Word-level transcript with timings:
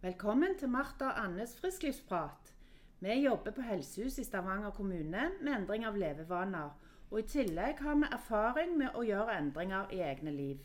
Velkommen 0.00 0.58
til 0.58 0.68
Martha 0.68 1.04
og 1.04 1.24
Annes 1.24 1.54
frisklivsprat. 1.56 2.52
Vi 3.00 3.12
jobber 3.12 3.50
på 3.50 3.62
helsehus 3.64 4.18
i 4.18 4.24
Stavanger 4.24 4.70
kommune 4.70 5.22
med 5.40 5.52
endring 5.54 5.86
av 5.88 5.96
levevaner. 5.96 6.74
Og 7.10 7.22
i 7.22 7.22
tillegg 7.22 7.80
har 7.80 7.96
vi 7.96 8.10
erfaring 8.12 8.74
med 8.76 8.92
å 8.92 9.06
gjøre 9.08 9.38
endringer 9.38 9.88
i 9.96 10.02
egne 10.04 10.36
liv. 10.36 10.60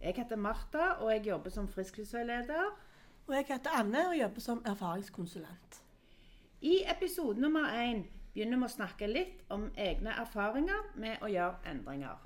Jeg 0.00 0.18
heter 0.18 0.36
Martha, 0.36 0.90
og 0.98 1.12
jeg 1.12 1.26
jobber 1.26 1.54
som 1.54 1.70
frisklivsveileder. 1.70 2.74
Og 3.28 3.34
jeg 3.36 3.46
heter 3.52 3.78
Anne 3.78 4.08
og 4.08 4.18
jobber 4.18 4.40
som 4.40 4.66
erfaringskonsulent. 4.66 5.82
I 6.60 6.82
episode 6.96 7.40
nummer 7.40 7.70
én 7.70 8.08
begynner 8.34 8.58
vi 8.58 8.72
å 8.72 8.76
snakke 8.76 9.06
litt 9.06 9.46
om 9.54 9.70
egne 9.78 10.18
erfaringer 10.18 10.90
med 10.98 11.22
å 11.22 11.30
gjøre 11.30 11.62
endringer. 11.70 12.18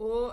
Og 0.00 0.32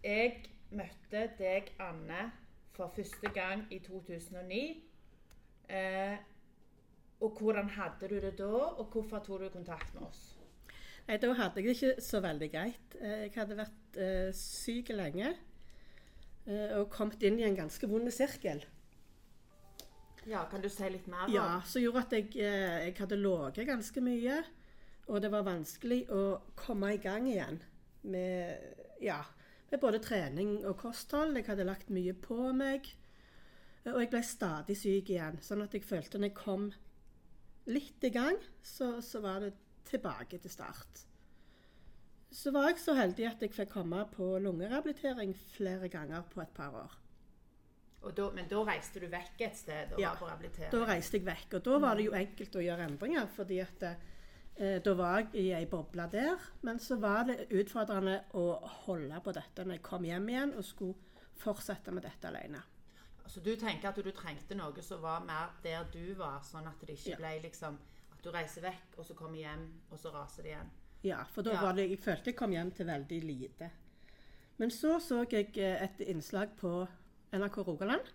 jeg 0.00 0.48
møtte 0.70 1.30
deg, 1.38 1.72
Anne, 1.80 2.30
for 2.76 2.92
første 2.96 3.30
gang 3.34 3.66
i 3.74 3.78
2009. 3.78 4.82
Eh, 5.68 6.16
og 7.20 7.38
hvordan 7.40 7.68
hadde 7.74 8.08
du 8.08 8.14
det 8.22 8.34
da, 8.38 8.44
og 8.78 8.86
hvorfor 8.92 9.18
tok 9.26 9.40
du 9.40 9.48
kontakt 9.52 9.94
med 9.94 10.02
oss? 10.06 10.34
Nei, 11.08 11.16
Da 11.16 11.32
hadde 11.32 11.56
jeg 11.62 11.64
det 11.64 11.74
ikke 11.76 12.02
så 12.04 12.20
veldig 12.20 12.50
greit. 12.52 12.96
Eh, 13.00 13.22
Jeg 13.26 13.32
hadde 13.34 13.56
vært 13.56 13.96
eh, 13.96 14.32
syk 14.36 14.88
lenge 14.92 15.30
eh, 16.46 16.76
og 16.78 16.90
kommet 16.90 17.22
inn 17.22 17.38
i 17.40 17.46
en 17.48 17.56
ganske 17.56 17.88
vond 17.88 18.10
sirkel. 18.12 18.62
Ja, 20.28 20.44
Kan 20.50 20.60
du 20.60 20.68
si 20.68 20.84
litt 20.88 21.06
mer? 21.08 21.24
om- 21.24 21.32
Ja, 21.34 21.60
Som 21.64 21.82
gjorde 21.82 22.04
at 22.04 22.12
jeg, 22.12 22.36
eh, 22.36 22.84
jeg 22.86 22.94
hadde 22.98 23.16
ligget 23.16 23.66
ganske 23.66 24.00
mye. 24.00 24.44
Og 25.08 25.22
det 25.22 25.30
var 25.32 25.42
vanskelig 25.42 26.06
å 26.10 26.40
komme 26.54 26.92
i 26.94 26.98
gang 26.98 27.26
igjen 27.26 27.62
med, 28.02 28.58
ja, 29.00 29.22
med 29.70 29.80
både 29.82 30.00
trening 30.00 30.64
og 30.66 30.78
kosthold. 30.80 31.36
Jeg 31.36 31.46
hadde 31.50 31.66
lagt 31.68 31.90
mye 31.92 32.14
på 32.14 32.52
meg. 32.56 32.88
eh, 33.84 33.92
Og 33.92 34.00
jeg 34.00 34.10
ble 34.10 34.22
stadig 34.22 34.76
syk 34.76 35.10
igjen. 35.10 35.40
Sånn 35.44 35.62
at 35.62 35.72
jeg 35.76 35.84
følte 35.84 36.18
når 36.18 36.30
jeg 36.30 36.38
kom 36.38 36.70
litt 37.68 38.04
i 38.04 38.10
gang, 38.10 38.38
så, 38.62 39.00
så 39.04 39.20
var 39.20 39.40
det 39.44 39.52
tilbake 39.88 40.38
til 40.40 40.50
start. 40.50 41.04
Så 42.30 42.50
var 42.52 42.68
jeg 42.68 42.80
så 42.80 42.94
heldig 42.96 43.24
at 43.26 43.40
jeg 43.44 43.54
fikk 43.56 43.70
komme 43.72 44.02
på 44.12 44.34
lungerehabilitering 44.44 45.34
flere 45.54 45.88
ganger 45.88 46.24
på 46.28 46.42
et 46.44 46.52
par 46.56 46.74
år. 46.76 46.96
Da, 48.14 48.28
men 48.30 48.46
da 48.48 48.60
reiste 48.64 49.00
du 49.02 49.08
vekk 49.10 49.40
et 49.42 49.56
sted 49.58 49.92
og 49.96 50.00
Ja, 50.00 50.12
var 50.12 50.20
på 50.20 50.26
rehabilitering? 50.28 50.70
Da 50.72 50.84
reiste 50.86 51.18
jeg 51.18 51.24
vekk, 51.26 51.56
og 51.58 51.64
da 51.66 51.78
var 51.82 51.96
det 51.98 52.04
jo 52.06 52.12
enkelt 52.14 52.56
å 52.56 52.62
gjøre 52.62 52.84
endringer. 52.86 53.26
fordi 53.34 53.58
at 53.64 53.82
eh, 53.82 53.96
da 54.58 54.92
var 54.98 55.20
jeg 55.20 55.34
i 55.38 55.50
ei 55.54 55.66
boble 55.70 56.08
der, 56.10 56.40
men 56.66 56.80
så 56.82 56.96
var 56.98 57.24
det 57.28 57.44
utfordrende 57.54 58.16
å 58.34 58.46
holde 58.86 59.20
på 59.22 59.32
dette 59.36 59.64
når 59.64 59.76
jeg 59.78 59.82
kom 59.86 60.04
hjem 60.08 60.28
igjen 60.32 60.54
og 60.58 60.64
skulle 60.66 60.96
fortsette 61.38 61.92
med 61.94 62.02
dette 62.02 62.26
alene. 62.26 62.62
Så 63.28 63.40
du 63.44 63.52
tenker 63.60 63.90
at 63.92 63.98
du 64.02 64.10
trengte 64.10 64.56
noe 64.56 64.82
som 64.82 65.02
var 65.04 65.20
mer 65.22 65.50
der 65.62 65.84
du 65.92 66.14
var, 66.18 66.40
sånn 66.42 66.66
at 66.66 66.80
det 66.88 66.96
ikke 66.96 67.18
ble 67.20 67.32
liksom 67.44 67.76
at 68.14 68.22
du 68.24 68.30
reiser 68.34 68.64
vekk, 68.64 68.96
og 68.98 69.04
så 69.06 69.14
kommer 69.14 69.38
hjem, 69.38 69.66
og 69.92 70.00
så 70.00 70.10
raser 70.14 70.42
det 70.42 70.54
igjen? 70.54 70.70
Ja, 71.06 71.20
for 71.30 71.42
da 71.46 71.52
Ja. 71.52 71.60
var 71.62 71.76
det, 71.76 71.90
jeg 71.90 72.00
følte 72.02 72.32
jeg 72.32 72.36
kom 72.36 72.50
hjem 72.50 72.70
til 72.74 72.86
veldig 72.88 73.20
lite. 73.22 73.70
Men 74.58 74.70
så 74.74 74.98
så 74.98 75.20
jeg 75.30 75.52
eh, 75.56 75.84
et 75.84 76.00
innslag 76.08 76.56
på 76.56 76.88
NRK 77.32 77.58
Rogaland 77.68 78.08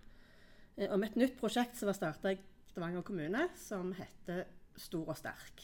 eh, 0.77 0.89
om 0.91 1.03
et 1.03 1.16
nytt 1.16 1.38
prosjekt 1.39 1.77
som 1.77 1.88
var 1.88 1.94
starta 1.95 2.33
i 2.33 2.39
Stavanger 2.67 3.02
kommune, 3.02 3.47
som 3.55 3.94
heter 3.94 4.44
Stor 4.75 5.08
og 5.08 5.16
sterk. 5.17 5.61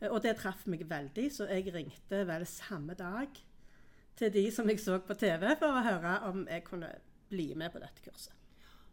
Eh, 0.00 0.10
Og 0.10 0.22
det 0.22 0.36
traff 0.38 0.66
meg 0.66 0.84
veldig, 0.88 1.28
så 1.32 1.48
jeg 1.50 1.74
ringte 1.74 2.24
vel 2.26 2.46
samme 2.46 2.94
dag 2.94 3.28
til 4.18 4.32
de 4.34 4.50
som 4.50 4.68
jeg 4.68 4.80
så 4.80 4.98
på 4.98 5.14
TV, 5.14 5.54
for 5.58 5.70
å 5.70 5.84
høre 5.84 6.16
om 6.28 6.46
jeg 6.48 6.64
kunne 6.66 6.90
bli 7.30 7.52
med 7.54 7.72
på 7.72 7.78
dette 7.82 8.02
kurset. 8.02 8.34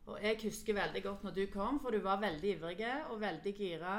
Og 0.05 0.21
jeg 0.21 0.37
husker 0.43 0.77
veldig 0.77 1.01
godt 1.03 1.23
når 1.25 1.33
du 1.33 1.45
kom, 1.53 1.79
for 1.81 1.89
du 1.89 1.97
var 2.03 2.21
veldig 2.21 2.51
ivrig 2.57 2.91
og 3.09 3.21
veldig 3.21 3.53
gira. 3.57 3.95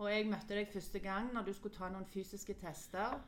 Og 0.00 0.08
jeg 0.08 0.24
møtte 0.30 0.56
deg 0.56 0.70
første 0.72 0.98
gang 1.04 1.28
når 1.34 1.44
du 1.44 1.52
skulle 1.52 1.76
ta 1.76 1.90
noen 1.92 2.08
fysiske 2.08 2.54
tester. 2.56 3.18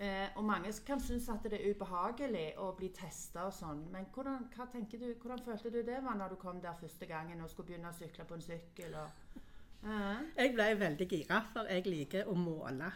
Eh, 0.00 0.32
og 0.34 0.44
mange 0.48 0.72
kan 0.86 1.00
synes 1.00 1.28
at 1.28 1.44
det 1.44 1.60
er 1.60 1.70
ubehagelig 1.70 2.56
å 2.58 2.72
bli 2.74 2.88
testa 2.96 3.44
og 3.46 3.54
sånn. 3.54 3.84
Men 3.92 4.08
hvordan, 4.14 4.48
du, 4.90 5.14
hvordan 5.20 5.44
følte 5.44 5.70
du 5.70 5.82
det 5.86 6.00
var 6.02 6.16
når 6.18 6.34
du 6.34 6.40
kom 6.40 6.58
der 6.60 6.74
første 6.80 7.06
gangen 7.06 7.40
og 7.44 7.50
skulle 7.52 7.70
begynne 7.70 7.92
å 7.92 7.98
sykle 7.98 8.24
på 8.24 8.34
en 8.38 8.46
sykkel? 8.48 8.96
Og, 8.96 9.40
Jeg 10.36 10.52
ble 10.54 10.66
veldig 10.78 11.06
gira, 11.08 11.40
for 11.52 11.64
jeg 11.70 11.86
liker 11.86 12.28
å 12.28 12.34
måle. 12.36 12.92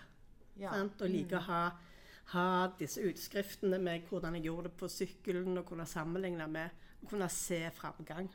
ja. 0.61 0.71
Og 0.83 1.09
liker 1.09 1.39
å 1.39 1.47
ha, 1.49 1.71
ha 2.35 2.69
disse 2.79 3.01
utskriftene 3.03 3.79
med 3.81 4.03
hvordan 4.11 4.35
jeg 4.37 4.45
gjorde 4.45 4.69
det 4.69 4.77
på 4.77 4.89
sykkelen, 4.89 5.59
og 5.59 5.67
kunne 5.67 5.87
sammenligne 5.87 6.47
med 6.49 6.71
og 7.03 7.09
kunne 7.11 7.29
se 7.29 7.71
framgang. 7.71 8.29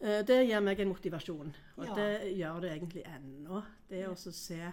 Eh, 0.00 0.22
Det 0.26 0.46
gir 0.46 0.60
meg 0.60 0.80
en 0.80 0.88
motivasjon, 0.88 1.54
og 1.76 1.86
Ja. 1.86 1.94
det 1.94 2.36
gjør 2.38 2.60
det 2.60 2.70
egentlig 2.72 3.04
ennå. 3.06 3.62
Det 3.88 4.02
er 4.02 4.08
også 4.08 4.28
å 4.30 4.32
se 4.34 4.72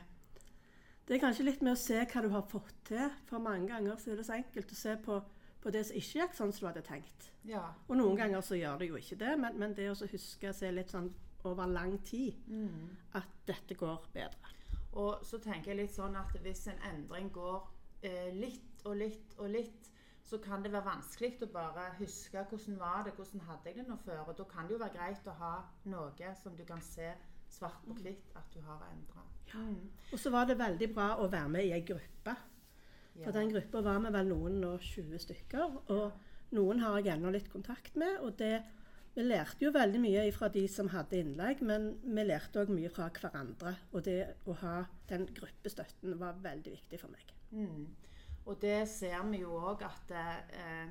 Det 1.07 1.15
er 1.21 1.27
kanskje 1.27 1.43
litt 1.45 1.61
med 1.61 1.73
å 1.73 1.77
se 1.77 2.05
hva 2.05 2.21
du 2.21 2.29
har 2.29 2.41
fått 2.43 2.73
til. 2.85 3.09
For 3.25 3.39
mange 3.39 3.67
ganger 3.67 3.95
så 3.97 4.11
er 4.11 4.15
det 4.15 4.25
så 4.25 4.33
enkelt 4.37 4.71
å 4.71 4.75
se 4.75 4.95
på, 4.97 5.23
på 5.61 5.71
det 5.71 5.85
som 5.85 5.95
ikke 5.97 6.19
gikk 6.21 6.33
sånn 6.35 6.53
som 6.53 6.59
du 6.59 6.67
hadde 6.67 6.83
tenkt. 6.87 7.31
ja. 7.43 7.73
Og 7.89 7.97
noen 7.97 8.15
ganger 8.17 8.39
så 8.41 8.55
gjør 8.55 8.77
det 8.79 8.87
jo 8.89 8.95
ikke 8.95 9.17
det, 9.17 9.39
men, 9.39 9.57
men 9.59 9.73
det 9.73 9.89
å 9.91 9.95
huske 10.07 10.49
å 10.49 10.53
se 10.53 10.71
litt 10.71 10.89
sånn 10.91 11.13
over 11.45 11.65
lang 11.67 11.97
tid 12.03 12.33
Mm. 12.47 12.89
at 13.13 13.27
dette 13.47 13.75
går 13.75 14.07
bedre. 14.13 14.51
Og 14.93 15.23
så 15.23 15.37
tenker 15.39 15.71
jeg 15.71 15.77
litt 15.77 15.95
sånn 15.95 16.15
at 16.19 16.33
hvis 16.41 16.67
en 16.67 16.79
endring 16.91 17.31
går 17.31 17.67
eh, 18.03 18.33
litt 18.33 18.81
og 18.85 18.95
litt 18.97 19.35
og 19.37 19.49
litt, 19.49 19.89
så 20.23 20.37
kan 20.41 20.63
det 20.63 20.71
være 20.71 20.85
vanskelig 20.85 21.41
å 21.43 21.51
bare 21.51 21.89
huske 21.99 22.43
hvordan 22.49 22.79
var 22.79 23.03
det, 23.03 23.13
hvordan 23.15 23.41
hadde 23.47 23.65
jeg 23.65 23.75
det 23.75 23.87
nå 23.87 23.95
før. 23.97 24.27
Og 24.27 24.37
da 24.37 24.43
kan 24.43 24.67
det 24.67 24.73
jo 24.75 24.79
være 24.83 24.95
greit 24.97 25.27
å 25.27 25.35
ha 25.39 25.53
noe 25.85 26.35
som 26.35 26.55
du 26.55 26.63
kan 26.65 26.81
se 26.81 27.13
svart 27.51 27.81
på 27.87 27.93
hvitt 27.99 28.31
at 28.35 28.53
du 28.53 28.61
har 28.61 28.79
endra. 28.91 29.23
Mm. 29.53 29.89
Og 30.13 30.19
så 30.19 30.31
var 30.31 30.45
det 30.45 30.57
veldig 30.59 30.93
bra 30.95 31.15
å 31.19 31.27
være 31.31 31.49
med 31.49 31.65
i 31.65 31.71
ei 31.75 31.81
gruppe. 31.81 32.35
Ja. 33.15 33.25
For 33.25 33.31
den 33.35 33.49
gruppa 33.51 33.81
var 33.83 33.99
vi 33.99 34.11
vel 34.15 34.29
noen 34.31 34.63
og 34.63 34.79
20 34.79 35.19
stykker. 35.19 35.81
Og 35.91 36.11
noen 36.55 36.79
har 36.79 36.99
jeg 37.01 37.17
ennå 37.17 37.31
litt 37.31 37.49
kontakt 37.51 37.95
med. 37.99 38.19
Og 38.21 38.37
det, 38.39 38.63
vi 39.15 39.25
lærte 39.25 39.65
jo 39.65 39.73
veldig 39.75 39.99
mye 39.99 40.23
fra 40.31 40.47
de 40.53 40.63
som 40.71 40.89
hadde 40.93 41.19
innlegg, 41.19 41.63
men 41.67 41.89
vi 42.03 42.23
lærte 42.23 42.61
òg 42.63 42.71
mye 42.71 42.91
fra 42.93 43.09
hverandre. 43.11 43.75
Og 43.91 44.05
det 44.07 44.21
å 44.47 44.55
ha 44.61 44.77
den 45.09 45.27
gruppestøtten 45.35 46.15
var 46.21 46.39
veldig 46.43 46.77
viktig 46.77 47.01
for 47.01 47.11
meg. 47.11 47.33
Mm. 47.51 47.89
Og 48.45 48.57
det 48.61 48.87
ser 48.89 49.19
vi 49.29 49.43
jo 49.43 49.57
òg 49.59 49.83
at 49.85 50.15
eh, 50.15 50.87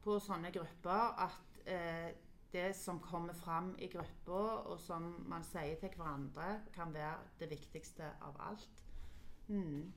på 0.00 0.16
sånne 0.24 0.50
grupper 0.54 1.20
at 1.26 1.62
eh, 1.68 2.10
det 2.50 2.72
som 2.74 2.98
kommer 3.04 3.36
fram 3.36 3.74
i 3.78 3.86
gruppa, 3.92 4.40
og 4.72 4.80
som 4.80 5.12
man 5.28 5.44
sier 5.46 5.76
til 5.78 5.92
hverandre, 5.94 6.62
kan 6.74 6.94
være 6.94 7.36
det 7.38 7.50
viktigste 7.52 8.08
av 8.26 8.40
alt. 8.48 8.84
Mm. 9.48 9.92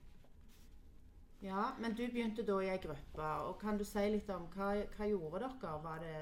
Ja, 1.43 1.71
men 1.79 1.95
du 1.95 2.05
begynte 2.05 2.45
da 2.47 2.59
i 2.61 2.69
ei 2.71 2.79
gruppe. 2.79 3.23
og 3.47 3.57
Kan 3.59 3.77
du 3.77 3.83
si 3.87 4.03
litt 4.11 4.29
om 4.31 4.45
hva, 4.53 4.75
hva 4.95 5.07
gjorde 5.09 5.47
dere? 5.47 5.79
Var 5.83 6.03
det 6.03 6.19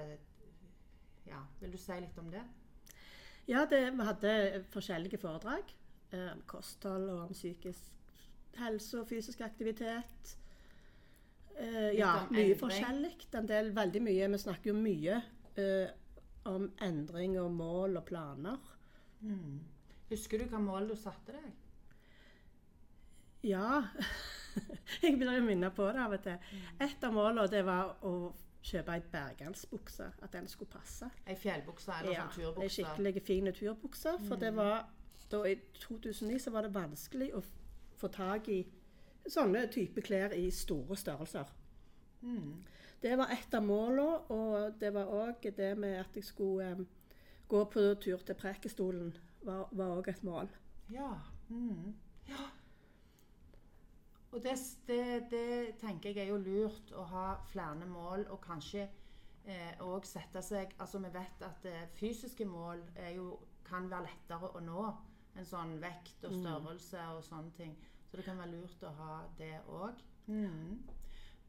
Ja, 1.30 1.42
vil 1.62 1.72
du 1.72 1.78
si 1.78 1.98
litt 2.02 2.18
om 2.20 2.30
det? 2.34 2.42
Ja, 3.50 3.66
det, 3.66 3.80
vi 3.98 4.06
hadde 4.06 4.64
forskjellige 4.74 5.18
foredrag. 5.22 5.74
eh, 6.12 6.32
Om 6.34 6.42
kosthold 6.48 7.10
og 7.10 7.20
om 7.28 7.34
psykisk 7.34 7.90
helse 8.60 9.00
og 9.00 9.08
fysisk 9.08 9.42
aktivitet. 9.42 10.36
Eh, 11.58 11.92
ja, 11.98 12.28
mye 12.32 12.56
forskjellig. 12.60 13.14
En 13.38 13.48
del, 13.48 13.72
veldig 13.76 14.02
mye. 14.04 14.28
Vi 14.34 14.38
snakker 14.38 14.72
jo 14.72 14.76
mye 14.80 15.22
eh, 15.56 15.90
om 16.50 16.70
endring 16.82 17.38
og 17.40 17.52
mål 17.52 17.98
og 18.02 18.06
planer. 18.06 18.58
Mm. 19.22 19.60
Husker 20.10 20.42
du 20.42 20.46
hva 20.52 20.60
mål 20.60 20.90
du 20.92 20.96
satte 21.00 21.32
deg? 21.38 21.52
Ja. 23.44 23.84
Jeg 25.02 25.16
blir 25.18 25.38
jo 25.38 25.44
minnet 25.46 25.74
på 25.76 25.88
det 25.96 26.02
av 26.04 26.14
og 26.18 26.24
til. 26.26 26.38
Et 26.84 27.04
av 27.08 27.14
målene 27.16 27.48
det 27.52 27.62
var 27.66 27.94
å 28.06 28.16
kjøpe 28.62 28.94
ei 28.94 29.02
bergansbukse. 29.12 30.12
At 30.22 30.34
den 30.34 30.48
skulle 30.48 30.72
passe. 30.72 31.10
Ei 31.28 31.36
fjellbukse 31.36 31.92
eller 32.00 32.12
Ja, 32.12 32.28
sånn 32.30 32.42
ei 32.42 32.46
turbukse? 32.46 32.70
skikkelig 32.76 33.24
fin 33.26 33.54
turbukse. 33.54 34.18
For 34.28 34.36
det 34.36 34.56
var 34.56 34.90
da 35.32 35.44
I 35.48 35.56
2009 35.80 36.40
så 36.40 36.52
var 36.52 36.62
det 36.62 36.74
vanskelig 36.76 37.30
å 37.36 37.42
få 37.96 38.08
tak 38.12 38.50
i 38.50 38.66
sånne 39.28 39.68
type 39.72 40.02
klær 40.02 40.34
i 40.36 40.50
store 40.52 40.98
størrelser. 40.98 41.46
Mm. 42.22 42.64
Det 43.02 43.18
var 43.18 43.32
et 43.34 43.54
av 43.54 43.64
målene, 43.64 44.18
og 44.30 44.80
det 44.80 44.94
var 44.94 45.06
òg 45.06 45.48
det 45.58 45.78
med 45.78 46.00
at 46.00 46.16
jeg 46.16 46.24
skulle 46.24 46.72
um, 46.76 46.88
gå 47.48 47.64
på 47.66 47.86
tur 48.02 48.18
til 48.18 48.36
Prekestolen, 48.36 49.16
var 49.42 49.98
òg 49.98 50.10
et 50.10 50.24
mål. 50.24 50.50
Ja. 50.90 51.14
Mm. 51.50 51.96
Og 54.32 54.44
det, 54.44 54.56
det, 54.88 55.04
det 55.32 55.76
tenker 55.82 56.10
jeg 56.10 56.24
er 56.24 56.30
jo 56.32 56.38
lurt 56.40 56.92
å 56.96 57.04
ha 57.12 57.26
flere 57.52 57.86
mål, 57.86 58.26
og 58.32 58.40
kanskje 58.42 58.88
òg 59.82 60.06
sette 60.06 60.42
seg 60.46 60.76
Altså 60.80 61.00
vi 61.02 61.10
vet 61.14 61.42
at 61.42 61.66
eh, 61.66 61.88
fysiske 61.98 62.46
mål 62.46 62.84
er 62.96 63.16
jo, 63.18 63.40
kan 63.66 63.90
være 63.92 64.08
lettere 64.08 64.52
å 64.56 64.62
nå 64.64 64.84
enn 65.36 65.48
sånn 65.48 65.78
vekt 65.82 66.26
og 66.28 66.32
Mm. 66.32 66.42
størrelse 66.44 67.04
og 67.16 67.24
sånne 67.24 67.52
ting. 67.58 67.78
Så 68.08 68.18
det 68.18 68.26
kan 68.26 68.38
være 68.38 68.52
lurt 68.52 68.84
å 68.84 68.92
ha 68.98 69.22
det 69.38 69.54
òg. 69.68 70.02
Mm. 70.28 70.82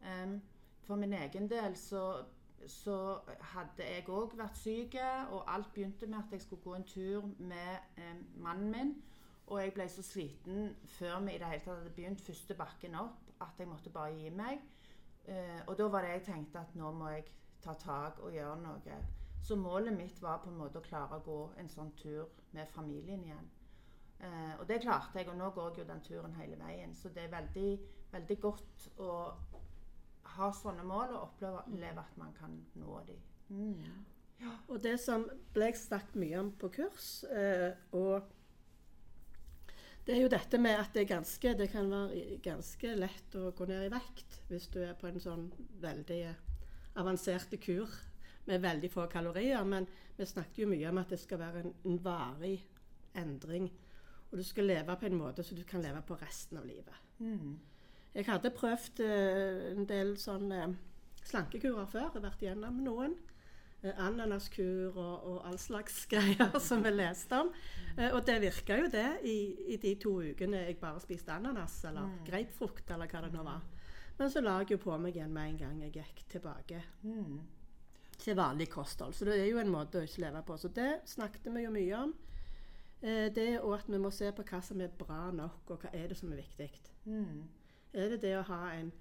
Um, 0.03 0.41
for 0.87 0.97
min 0.97 1.13
egen 1.13 1.49
del 1.51 1.77
så 1.77 2.25
så 2.67 3.19
hadde 3.41 3.83
jeg 3.83 4.05
òg 4.07 4.37
vært 4.39 4.57
syk, 4.57 4.95
og 5.31 5.43
alt 5.51 5.73
begynte 5.75 6.07
med 6.07 6.19
at 6.19 6.33
jeg 6.33 6.41
skulle 6.45 6.63
gå 6.63 6.75
en 6.75 6.85
tur 6.85 7.25
med 7.39 7.79
eh, 7.97 8.15
mannen 8.39 8.71
min. 8.71 8.93
Og 9.53 9.59
jeg 9.61 9.75
ble 9.77 9.87
så 9.93 10.03
sliten 10.05 10.71
før 10.95 11.19
vi 11.27 11.35
i 11.35 11.41
det 11.41 11.49
hele 11.51 11.61
tatt 11.61 11.77
hadde 11.77 11.93
begynt 11.97 12.25
første 12.25 12.57
bakken 12.57 12.97
opp, 12.97 13.33
at 13.45 13.59
jeg 13.61 13.69
måtte 13.69 13.93
bare 13.93 14.15
gi 14.17 14.31
meg. 14.33 14.63
Uh, 15.29 15.61
og 15.69 15.77
da 15.79 15.89
var 15.93 16.07
det 16.07 16.15
jeg 16.17 16.29
tenkte 16.31 16.63
at 16.63 16.73
nå 16.79 16.93
må 16.97 17.11
jeg 17.13 17.27
ta 17.63 17.75
tak 17.79 18.23
og 18.25 18.33
gjøre 18.33 18.57
noe. 18.63 19.01
Så 19.43 19.59
målet 19.59 19.95
mitt 19.95 20.23
var 20.23 20.41
på 20.43 20.51
en 20.51 20.57
måte 20.59 20.81
å 20.81 20.87
klare 20.87 21.19
å 21.19 21.27
gå 21.27 21.41
en 21.61 21.69
sånn 21.69 21.93
tur 21.99 22.31
med 22.57 22.71
familien 22.73 23.27
igjen. 23.27 23.51
Uh, 24.23 24.55
og 24.61 24.67
det 24.71 24.81
klarte 24.87 25.19
jeg, 25.19 25.29
og 25.29 25.37
nå 25.37 25.51
går 25.55 25.71
jeg 25.71 25.83
jo 25.83 25.89
den 25.91 26.05
turen 26.07 26.37
hele 26.39 26.59
veien. 26.63 26.95
Så 26.95 27.11
det 27.13 27.27
er 27.27 27.37
veldig, 27.37 27.71
veldig 28.15 28.39
godt 28.41 28.89
å 29.03 29.13
ha 30.37 30.51
sånne 30.57 30.85
mål 30.87 31.17
og 31.17 31.29
oppleve 31.29 31.93
at 32.01 32.17
man 32.17 32.33
kan 32.39 32.57
nå 32.79 33.01
dem. 33.07 33.23
Mm. 33.53 33.83
Ja. 34.43 34.53
Og 34.69 34.81
det 34.83 34.97
som 35.03 35.27
ble 35.55 35.69
snakket 35.77 36.17
mye 36.19 36.39
om 36.41 36.53
på 36.59 36.71
kurs, 36.73 37.11
eh, 37.31 37.75
og 37.95 38.31
det 40.07 40.17
er 40.17 40.25
jo 40.25 40.31
dette 40.33 40.59
med 40.59 40.81
at 40.81 40.95
det, 40.97 41.07
ganske, 41.11 41.53
det, 41.59 41.69
kan 41.71 41.91
være 41.93 42.39
ganske 42.43 42.95
lett 42.99 43.37
å 43.39 43.53
gå 43.55 43.67
ned 43.71 43.87
i 43.87 43.93
vekt 43.93 44.41
hvis 44.49 44.67
du 44.75 44.81
er 44.83 44.97
på 44.99 45.07
en 45.11 45.23
sånn 45.23 45.45
veldig 45.83 46.23
avansert 46.99 47.55
kur 47.63 47.91
med 48.51 48.65
veldig 48.65 48.91
få 48.91 49.07
kalorier. 49.11 49.63
Men 49.65 49.87
vi 50.17 50.27
snakket 50.27 50.65
jo 50.65 50.71
mye 50.73 50.91
om 50.91 51.01
at 51.03 51.15
det 51.15 51.21
skal 51.23 51.41
være 51.43 51.63
en, 51.63 51.75
en 51.87 52.01
varig 52.03 52.57
endring. 53.19 53.71
Og 54.31 54.41
du 54.41 54.45
skal 54.47 54.71
leve 54.73 54.97
på 54.99 55.07
en 55.07 55.21
måte 55.21 55.45
så 55.47 55.55
du 55.55 55.63
kan 55.69 55.85
leve 55.85 56.03
på 56.09 56.17
resten 56.19 56.59
av 56.59 56.67
livet. 56.67 56.99
Mm. 57.23 57.61
Jeg 58.13 58.29
hadde 58.29 58.53
prøvd 58.57 59.05
eh, 59.05 59.69
en 59.73 59.87
del 59.89 60.17
sånne 60.21 60.65
slankekurer 61.23 61.87
før. 61.87 62.09
Jeg 62.09 62.17
har 62.17 62.27
vært 62.27 62.45
gjennom 62.45 62.83
noen. 62.85 63.17
Eh, 63.83 63.95
ananaskur 63.99 64.95
og, 64.95 65.25
og 65.27 65.39
all 65.49 65.59
slags 65.59 66.05
greier 66.13 66.59
som 66.63 66.85
vi 66.85 66.93
leste 66.95 67.41
om. 67.43 67.49
Eh, 67.97 68.13
og 68.13 68.21
det 68.27 68.39
virka 68.45 68.77
jo 68.79 68.91
det 68.93 69.09
i, 69.27 69.39
i, 69.75 69.79
de 69.83 69.97
to 69.99 70.21
ukene 70.23 70.61
jeg 70.69 70.79
bare 70.79 71.03
spiste 71.03 71.35
ananas 71.35 71.81
eller 71.91 72.07
mm. 72.07 72.21
grapefrukt 72.29 72.93
eller 72.95 73.11
hva 73.11 73.25
det 73.25 73.33
nå 73.35 73.43
var. 73.47 73.65
Men 74.19 74.31
så 74.31 74.43
la 74.45 74.61
jeg 74.61 74.77
jo 74.77 74.85
på 74.85 74.95
meg 75.03 75.17
igjen 75.17 75.33
med 75.35 75.51
en 75.51 75.59
gang 75.65 75.81
jeg 75.83 75.97
gikk 75.97 76.23
tilbake 76.37 76.83
mm. 77.03 77.41
til 78.23 78.39
vanlig 78.39 78.69
kosthold. 78.71 79.17
Så 79.19 79.27
det 79.27 79.41
er 79.41 79.51
jo 79.51 79.59
en 79.59 79.73
måte 79.73 79.99
å 79.99 80.07
ikke 80.07 80.29
leve 80.29 80.45
på. 80.47 80.61
Så 80.63 80.71
det 80.71 80.91
snakket 81.11 81.51
vi 81.51 81.65
jo 81.65 81.75
mye 81.75 82.05
om. 82.05 82.15
Eh, 83.03 83.27
det 83.35 83.49
og 83.65 83.81
at 83.81 83.91
vi 83.91 83.99
må 83.99 84.15
se 84.15 84.31
på 84.31 84.47
hva 84.47 84.63
som 84.63 84.81
er 84.85 84.95
bra 84.95 85.25
nok, 85.35 85.75
og 85.75 85.83
hva 85.83 85.91
er 85.91 86.13
det 86.13 86.21
som 86.21 86.31
er 86.31 86.45
viktig. 86.45 86.71
Mm. 87.11 87.43
Er 87.99 88.15
det 88.15 88.23
det 88.23 88.37
å 88.39 88.47
ha 88.47 88.63
en, 88.77 88.95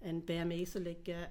en 0.00 0.24
BMI 0.24 0.64
som 0.64 0.88
ligger 0.88 1.28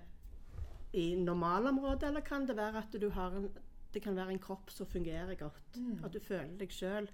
i 0.93 1.15
normalområdet, 1.15 2.09
eller 2.09 2.23
kan 2.25 2.47
det 2.47 2.57
være 2.57 2.83
at 2.83 2.95
du 3.01 3.09
har 3.15 3.35
en, 3.37 3.49
det 3.93 4.01
kan 4.03 4.15
være 4.15 4.35
en 4.35 4.43
kropp 4.43 4.71
som 4.71 4.87
fungerer 4.87 5.35
godt? 5.39 5.77
Mm. 5.77 6.03
At 6.03 6.13
du 6.13 6.19
føler 6.19 6.57
deg 6.59 6.73
sjøl 6.75 7.09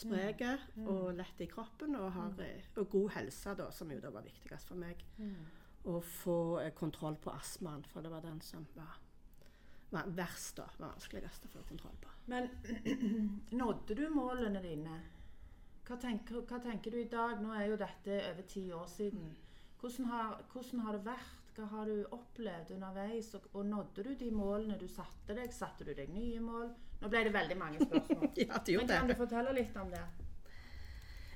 sprek 0.00 0.40
mm. 0.40 0.86
og 0.86 1.10
mm. 1.10 1.16
lett 1.18 1.40
i 1.40 1.48
kroppen, 1.50 1.96
og, 1.98 2.12
har, 2.14 2.32
mm. 2.36 2.42
eh, 2.46 2.68
og, 2.76 2.88
god 2.90 3.10
helse, 3.16 3.54
da, 3.58 3.68
som 3.74 3.90
jo 3.92 4.00
da 4.02 4.12
var 4.14 4.26
viktigst 4.26 4.70
for 4.70 4.80
meg. 4.80 5.02
Mm. 5.18 5.46
Og 5.90 6.02
få 6.04 6.40
eh, 6.62 6.72
kontroll 6.76 7.18
på 7.20 7.32
astmaen, 7.34 7.84
for 7.90 8.04
det 8.04 8.12
var 8.12 8.24
den 8.24 8.40
som 8.44 8.66
var, 8.76 8.98
var 9.90 10.10
verst, 10.16 10.56
da. 10.60 10.68
Var 10.78 10.94
vanskeligst 10.94 11.48
å 11.48 11.54
få 11.54 11.64
kontroll 11.68 11.96
på. 12.02 12.14
Men 12.30 12.50
nådde 13.60 13.98
du 13.98 14.06
målene 14.14 14.62
dine? 14.64 15.00
Hva 15.88 15.98
tenker, 15.98 16.44
hva 16.46 16.60
tenker, 16.62 16.94
du 16.94 17.02
i 17.02 17.10
dag? 17.10 17.40
Nå 17.42 17.52
er 17.56 17.70
jo 17.72 17.80
dette 17.80 18.20
over 18.30 18.46
ti 18.46 18.68
år 18.72 18.86
siden. 18.90 19.32
Hvordan 19.80 20.10
har, 20.12 20.42
hvordan 20.52 20.82
har, 20.86 20.96
det 20.98 21.06
vært? 21.08 21.36
Hva 21.60 21.66
har 21.74 21.88
du 21.90 22.04
opplevd 22.16 22.70
underveis? 22.72 23.26
Og, 23.36 23.50
og, 23.52 23.66
nådde 23.68 24.04
du 24.06 24.14
de 24.16 24.30
målene 24.32 24.78
du 24.80 24.86
satte 24.88 25.34
deg? 25.36 25.52
Satte 25.52 25.84
du 25.84 25.90
deg 25.92 26.08
nye 26.08 26.40
mål? 26.40 26.70
Nå 27.02 27.10
ble 27.12 27.20
det 27.26 27.32
veldig 27.34 27.56
mange 27.60 27.84
spørsmål. 27.84 28.30
ja, 28.40 28.60
det 28.64 28.76
Men 28.78 28.88
kan 28.88 29.10
du 29.10 29.14
fortelle 29.18 29.52
litt 29.58 29.76
om 29.76 29.90
det? 29.92 30.00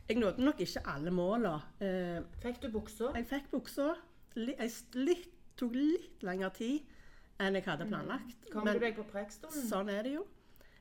Jeg 0.08 0.20
nådde 0.20 0.46
nok 0.46 0.62
ikke 0.64 0.84
alle 0.94 1.12
måla. 1.12 1.52
Eh, 1.84 2.24
fikk 2.40 2.62
du 2.62 2.70
buksa? 2.72 3.10
Jeg 3.18 3.28
fikk 3.28 3.50
buksa. 3.52 3.90
Det 4.34 5.18
tok 5.60 5.76
litt 5.76 6.24
lengre 6.24 6.50
tid 6.56 6.96
enn 7.44 7.58
jeg 7.60 7.66
hadde 7.68 7.88
planlagt. 7.90 8.48
Mm. 8.48 8.52
Kom 8.54 8.70
du 8.70 8.80
deg 8.80 8.96
på 8.96 9.04
prekstolen? 9.12 9.68
Sånn 9.68 9.92
er 9.92 10.08
det 10.08 10.16
jo. 10.16 10.24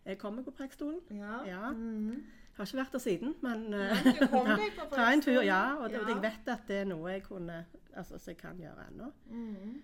Jeg 0.07 0.19
kommer 0.23 0.47
på 0.47 0.55
prekstolen. 0.55 1.03
Ja. 1.19 1.41
ja. 1.47 1.67
Mm 1.75 2.23
-hmm. 2.53 2.59
Har 2.59 2.65
ikke 2.65 2.77
vært 2.77 2.93
der 2.93 2.99
siden, 2.99 3.35
men 3.41 3.63
på 4.29 4.95
ta 4.95 5.07
en 5.13 5.21
tur. 5.21 5.41
Ja, 5.41 5.75
og, 5.75 5.89
det, 5.89 6.01
ja. 6.01 6.07
jeg 6.07 6.21
vet 6.21 6.53
at 6.53 6.67
det 6.67 6.77
er 6.77 6.85
noe 6.85 7.11
jeg 7.11 7.23
kunne 7.23 7.65
altså, 7.95 8.17
så 8.17 8.31
jeg 8.31 8.37
kan 8.37 8.57
gjøre 8.57 8.87
ennå. 8.91 9.11
Mm. 9.29 9.81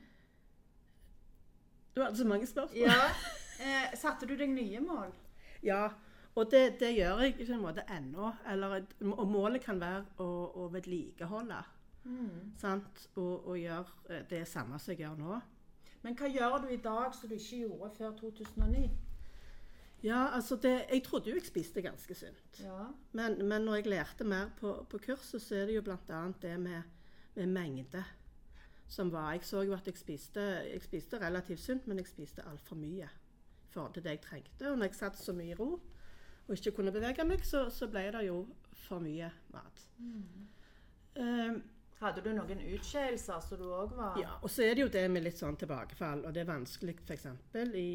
Du 1.96 2.02
hadde 2.04 2.18
så 2.18 2.28
mange 2.28 2.48
spørsmål. 2.48 2.80
Ja. 2.80 2.94
Eh, 3.60 3.98
satte 4.00 4.24
du 4.24 4.38
deg 4.40 4.48
nye 4.56 4.80
mål? 4.80 5.10
Ja, 5.68 5.90
og 6.36 6.52
det, 6.52 6.78
det 6.80 6.94
gjør 6.96 7.26
jeg 7.26 7.34
på 7.36 7.52
en 7.52 7.60
måte 7.60 7.84
ennå. 7.92 8.30
Eller, 8.48 8.86
og 9.12 9.28
målet 9.28 9.60
kan 9.66 9.82
være 9.82 10.06
å, 10.24 10.28
å 10.64 10.68
vedlikeholde. 10.72 11.58
Mm. 12.06 12.54
Sant? 12.56 13.10
Og, 13.20 13.50
og 13.50 13.58
gjøre 13.60 14.16
eh, 14.16 14.24
det 14.30 14.46
samme 14.48 14.80
som 14.80 14.94
jeg 14.94 15.02
gjør 15.04 15.20
nå. 15.20 15.42
Men 16.06 16.16
hva 16.16 16.32
gjør 16.32 16.56
du 16.64 16.70
i 16.72 16.80
dag 16.80 17.12
som 17.18 17.28
du 17.28 17.36
ikke 17.36 17.66
gjorde 17.66 17.92
før 17.98 18.16
2009? 18.22 18.86
Ja, 20.04 20.28
altså 20.36 20.56
det, 20.56 20.86
Jeg 20.92 21.04
trodde 21.04 21.30
jo 21.30 21.36
jeg 21.36 21.46
spiste 21.46 21.82
ganske 21.82 22.16
sunt. 22.16 22.60
Ja. 22.60 22.86
Men, 23.12 23.48
men, 23.48 23.62
når 23.62 23.76
jeg 23.76 23.88
lærte 23.88 24.24
mer 24.24 24.50
på, 24.60 24.86
på 24.90 24.98
kurset, 24.98 25.42
så 25.42 25.56
er 25.56 25.66
det 25.66 25.76
jo 25.76 25.82
bl.a. 25.82 26.22
det 26.42 26.60
med, 26.60 26.82
med, 27.36 27.46
mengde 27.46 28.04
som 28.88 29.12
var. 29.12 29.32
Jeg 29.32 29.44
så 29.44 29.62
jo 29.62 29.74
at 29.74 29.88
jeg 29.88 29.98
spiste, 29.98 30.42
jeg 30.42 30.82
spiste 30.82 31.20
relativt 31.20 31.60
sunt, 31.60 31.88
men 31.88 31.98
jeg 31.98 32.08
spiste 32.08 32.46
altfor 32.52 32.76
mye 32.76 33.10
i 33.10 33.72
forhold 33.72 33.94
til 33.94 34.04
det 34.04 34.10
jeg 34.10 34.22
trengte. 34.22 34.72
Og 34.72 34.78
når 34.78 34.86
jeg 34.86 34.96
satt 34.96 35.20
så 35.20 35.34
mye 35.34 35.52
i 35.52 35.60
ro 35.60 35.74
og 36.48 36.56
ikke 36.56 36.72
kunne 36.72 36.92
bevege 36.92 37.26
meg, 37.26 37.44
så, 37.46 37.68
så 37.70 37.88
ble 37.88 38.08
det 38.12 38.24
jo 38.26 38.48
for 38.74 39.00
mye 39.00 39.30
mat. 39.54 39.84
Mm. 39.98 40.48
Um, 41.20 41.62
hadde 42.00 42.24
du 42.24 42.32
noen 42.34 42.62
utskeielser 42.74 43.42
som 43.44 43.60
du 43.60 43.68
òg 43.76 43.92
var 43.98 44.18
Ja, 44.22 44.38
og 44.40 44.50
så 44.50 44.64
er 44.64 44.78
det 44.78 44.86
jo 44.86 44.92
det 44.94 45.04
med 45.12 45.26
litt 45.26 45.38
sånn 45.38 45.58
tilbakefall. 45.60 46.24
Og 46.26 46.34
det 46.34 46.46
er 46.46 46.50
vanskelig 46.50 46.96
f.eks. 47.04 47.28
i 47.76 47.90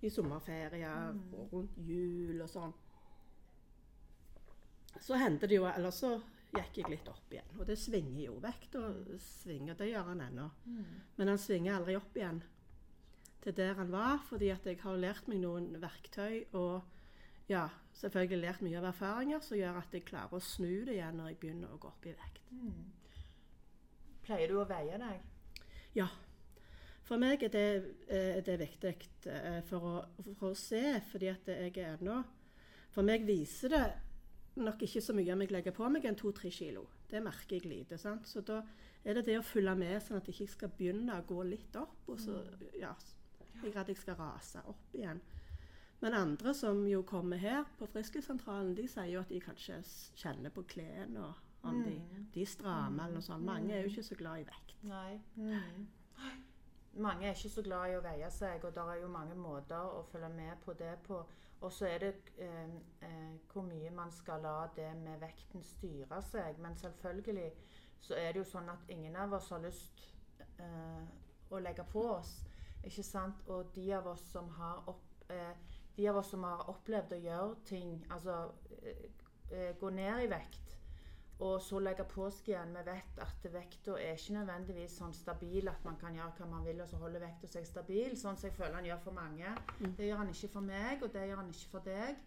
i 0.00 0.10
sommerferier 0.10 1.12
mm. 1.14 1.22
og 1.34 1.54
rundt 1.54 1.78
jul 1.82 2.42
og 2.44 2.50
sånn. 2.50 2.74
Så 5.00 5.18
hendte 5.18 5.46
det 5.46 5.58
jo 5.58 5.66
Eller 5.70 5.94
så 5.94 6.16
gikk 6.48 6.78
jeg 6.80 6.90
litt 6.90 7.08
opp 7.10 7.32
igjen. 7.32 7.50
Og 7.58 7.66
det 7.68 7.76
svinger 7.78 8.22
jo. 8.24 8.36
Vekta 8.42 8.82
svinger, 9.22 9.76
det 9.78 9.90
gjør 9.90 10.12
han 10.12 10.22
ennå. 10.24 10.46
Mm. 10.64 10.94
Men 11.18 11.32
han 11.32 11.40
svinger 11.40 11.76
aldri 11.76 11.98
opp 11.98 12.16
igjen 12.16 12.40
til 13.44 13.54
der 13.54 13.76
han 13.78 13.92
var, 13.92 14.22
fordi 14.26 14.48
at 14.50 14.64
jeg 14.66 14.80
har 14.82 14.98
lært 14.98 15.28
meg 15.30 15.42
noen 15.44 15.68
verktøy 15.82 16.48
og 16.58 16.82
ja, 17.48 17.68
selvfølgelig 17.96 18.40
lært 18.42 18.64
mye 18.66 18.80
av 18.80 18.88
erfaringer 18.90 19.42
som 19.44 19.56
gjør 19.60 19.78
at 19.80 19.94
jeg 19.94 20.06
klarer 20.08 20.36
å 20.36 20.42
snu 20.42 20.84
det 20.88 20.96
igjen 20.96 21.20
når 21.20 21.30
jeg 21.30 21.38
begynner 21.44 21.72
å 21.72 21.78
gå 21.80 21.90
opp 21.90 22.08
i 22.08 22.14
vekt. 22.18 22.50
Mm. 22.52 22.82
Pleier 24.26 24.50
du 24.50 24.58
å 24.60 24.66
veie 24.68 24.98
deg? 25.00 25.22
Ja. 25.96 26.08
For 27.08 27.20
meg 27.20 27.46
er 27.46 27.52
det, 27.52 27.68
er 28.12 28.34
eh, 28.36 28.42
det 28.44 28.58
viktig 28.60 28.92
eh, 29.32 29.62
for 29.68 29.86
å, 29.88 29.94
for 30.34 30.50
å, 30.50 30.58
se, 30.58 30.82
fordi 31.08 31.30
at 31.32 31.48
jeg 31.48 31.72
er 31.78 31.94
ennå 31.96 32.18
For 32.92 33.06
meg 33.06 33.24
viser 33.28 33.72
det 33.72 33.86
nok 34.58 34.82
ikke 34.84 35.00
så 35.04 35.14
mye 35.16 35.32
om 35.32 35.44
jeg 35.44 35.54
legger 35.54 35.74
på 35.76 35.88
meg 35.92 36.04
enn 36.08 36.18
to-tre 36.18 36.50
kilo. 36.52 36.82
Det 37.08 37.20
merker 37.22 37.56
jeg 37.56 37.70
lite. 37.70 37.98
sant? 38.00 38.26
Så 38.26 38.42
da 38.44 38.58
er 39.04 39.16
det 39.16 39.28
det 39.28 39.38
å 39.38 39.46
følge 39.46 39.74
med, 39.78 40.00
sånn 40.02 40.18
at 40.18 40.28
jeg 40.28 40.34
ikke 40.34 40.54
skal 40.56 40.72
begynne 40.76 41.14
å 41.14 41.26
gå 41.28 41.44
litt 41.46 41.76
opp. 41.78 42.00
og 42.10 42.18
så, 42.20 42.40
mm. 42.42 42.64
ja, 42.82 42.94
Jeg 43.62 43.70
er 43.70 43.76
redd 43.78 43.92
jeg 43.92 44.00
skal 44.02 44.18
rase 44.18 44.64
opp 44.66 44.96
igjen. 44.98 45.20
Men 46.02 46.14
andre 46.14 46.54
som 46.54 46.84
jo 46.86 47.02
kommer 47.06 47.40
her 47.42 47.64
på 47.78 47.86
Frisklivssentralen, 47.90 48.74
de 48.78 48.86
sier 48.90 49.12
jo 49.14 49.22
at 49.22 49.30
de 49.32 49.40
kanskje 49.42 49.80
kjenner 50.18 50.54
på 50.54 50.66
klærne 50.74 51.32
om 51.66 51.80
de, 51.82 51.94
mm. 51.98 52.26
de 52.34 52.44
strammer 52.46 53.06
eller 53.06 53.18
noe 53.18 53.26
sånt. 53.26 53.46
Mange 53.46 53.74
er 53.74 53.86
jo 53.86 53.94
ikke 53.94 54.06
så 54.10 54.18
glad 54.18 54.44
i 54.44 54.50
vekt. 54.50 54.76
Nei. 54.86 55.14
Mange 56.98 57.26
er 57.26 57.34
ikke 57.34 57.50
så 57.50 57.62
glad 57.62 57.90
i 57.90 57.96
å 57.98 58.02
veie 58.02 58.30
seg, 58.34 58.64
og 58.66 58.74
det 58.74 58.82
er 58.82 59.02
jo 59.02 59.10
mange 59.12 59.34
måter 59.38 59.78
å 59.78 60.02
følge 60.10 60.30
med 60.34 60.58
på 60.64 60.74
det 60.78 60.96
på. 61.06 61.20
Og 61.60 61.72
så 61.72 61.86
er 61.86 61.98
det 62.02 62.12
eh, 62.42 62.74
eh, 63.06 63.36
hvor 63.52 63.62
mye 63.66 63.90
man 63.94 64.10
skal 64.14 64.42
la 64.42 64.68
det 64.76 64.90
med 64.98 65.18
vekten 65.22 65.62
styre 65.62 66.20
seg. 66.22 66.58
Men 66.62 66.76
selvfølgelig 66.78 67.50
så 68.00 68.14
er 68.18 68.32
det 68.32 68.42
jo 68.42 68.50
sånn 68.50 68.70
at 68.70 68.90
ingen 68.94 69.16
av 69.18 69.34
oss 69.38 69.50
har 69.54 69.62
lyst 69.62 70.04
eh, 70.58 71.06
å 71.50 71.62
legge 71.62 71.86
på 71.92 72.04
oss. 72.12 72.32
Ikke 72.86 73.06
sant? 73.06 73.42
Og 73.50 73.70
de 73.74 73.88
av 73.94 74.06
oss 74.14 74.22
som 74.32 74.50
har, 74.58 74.82
opp, 74.90 75.24
eh, 75.34 75.54
de 75.96 76.08
av 76.10 76.18
oss 76.22 76.30
som 76.34 76.46
har 76.46 76.66
opplevd 76.70 77.14
å 77.14 77.22
gjøre 77.26 77.60
ting, 77.66 77.98
altså 78.10 78.40
eh, 78.82 79.06
eh, 79.50 79.70
gå 79.78 79.90
ned 79.94 80.24
i 80.26 80.30
vekt 80.30 80.67
og 81.38 81.60
så 81.62 81.78
legge 81.78 82.02
på 82.08 82.26
seg 82.34 82.50
igjen. 82.50 82.74
Vi 82.74 82.82
vet 82.88 83.20
at 83.22 83.44
vekta 83.52 83.94
er 84.02 84.16
ikke 84.18 84.34
nødvendigvis 84.40 84.96
sånn 84.98 85.14
stabil 85.14 85.70
at 85.70 85.84
man 85.86 85.98
kan 86.00 86.16
gjøre 86.16 86.34
hva 86.40 86.48
man 86.50 86.66
vil, 86.66 86.82
og 86.82 86.90
så 86.90 86.98
holder 86.98 87.22
vekta 87.22 87.50
seg 87.52 87.68
stabil, 87.68 88.16
sånn 88.18 88.38
som 88.40 88.48
jeg 88.48 88.56
føler 88.56 88.80
han 88.80 88.88
gjør 88.90 89.04
for 89.04 89.18
mange. 89.18 89.54
Mm. 89.78 89.94
Det 89.94 90.08
gjør 90.08 90.22
han 90.24 90.34
ikke 90.34 90.52
for 90.56 90.66
meg, 90.66 91.06
og 91.06 91.14
det 91.14 91.28
gjør 91.28 91.42
han 91.42 91.54
ikke 91.54 91.72
for 91.76 91.86
deg. 91.86 92.22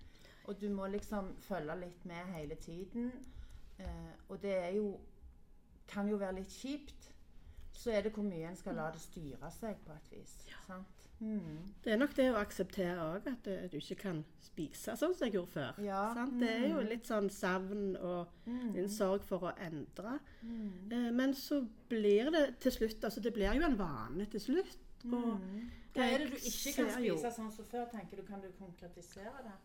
Og 0.49 0.57
du 0.61 0.67
må 0.73 0.87
liksom 0.89 1.35
følge 1.43 1.77
litt 1.83 2.05
med 2.09 2.33
hele 2.37 2.57
tiden. 2.63 3.11
Eh, 3.77 4.13
og 4.29 4.39
det 4.41 4.55
er 4.57 4.71
jo 4.79 4.93
kan 5.91 6.07
jo 6.07 6.19
være 6.21 6.39
litt 6.39 6.53
kjipt. 6.55 7.10
Så 7.81 7.91
er 7.97 8.01
det 8.05 8.11
hvor 8.15 8.23
mye 8.27 8.47
en 8.51 8.55
skal 8.59 8.75
la 8.77 8.89
det 8.93 9.01
styre 9.01 9.49
seg 9.55 9.79
på 9.85 9.93
et 9.95 10.11
vis. 10.13 10.35
Sant? 10.67 11.07
Mm. 11.21 11.57
Det 11.83 11.91
er 11.93 11.97
nok 12.01 12.13
det 12.17 12.27
å 12.33 12.37
akseptere 12.41 13.03
òg 13.11 13.27
at 13.29 13.47
eh, 13.47 13.67
du 13.69 13.75
ikke 13.77 13.95
kan 13.99 14.23
spise 14.41 14.95
sånn 14.97 15.13
som 15.13 15.27
jeg 15.27 15.35
gjorde 15.35 15.51
før. 15.53 15.81
Ja. 15.85 15.99
Sant? 16.17 16.39
Det 16.41 16.49
er 16.49 16.67
jo 16.71 16.79
Mm. 16.81 16.87
litt 16.89 17.05
sånn 17.09 17.29
savn 17.29 17.95
og 17.97 18.27
Mm. 18.47 18.75
en 18.77 18.89
sorg 18.89 19.23
for 19.23 19.39
å 19.49 19.51
endre. 19.61 20.19
Mm. 20.43 20.91
Eh, 20.91 21.11
Men 21.11 21.33
så 21.33 21.61
blir 21.89 22.31
det 22.31 22.59
til 22.59 22.71
slutt 22.71 23.03
altså 23.03 23.21
Det 23.21 23.33
blir 23.33 23.53
jo 23.53 23.65
en 23.65 23.77
vane 23.77 24.25
til 24.31 24.39
slutt. 24.39 24.77
Og 25.05 25.39
Mm. 25.39 25.69
Hva 25.93 26.01
er 26.13 26.17
det 26.19 26.29
du 26.31 26.35
ikke 26.37 26.73
kan 26.75 26.89
spise 26.89 27.31
sånn 27.37 27.51
som 27.55 27.65
før? 27.65 27.85
tenker 27.91 28.15
du? 28.17 28.23
Kan 28.23 28.41
du 28.41 28.47
konkretisere 28.59 29.43
det? 29.43 29.57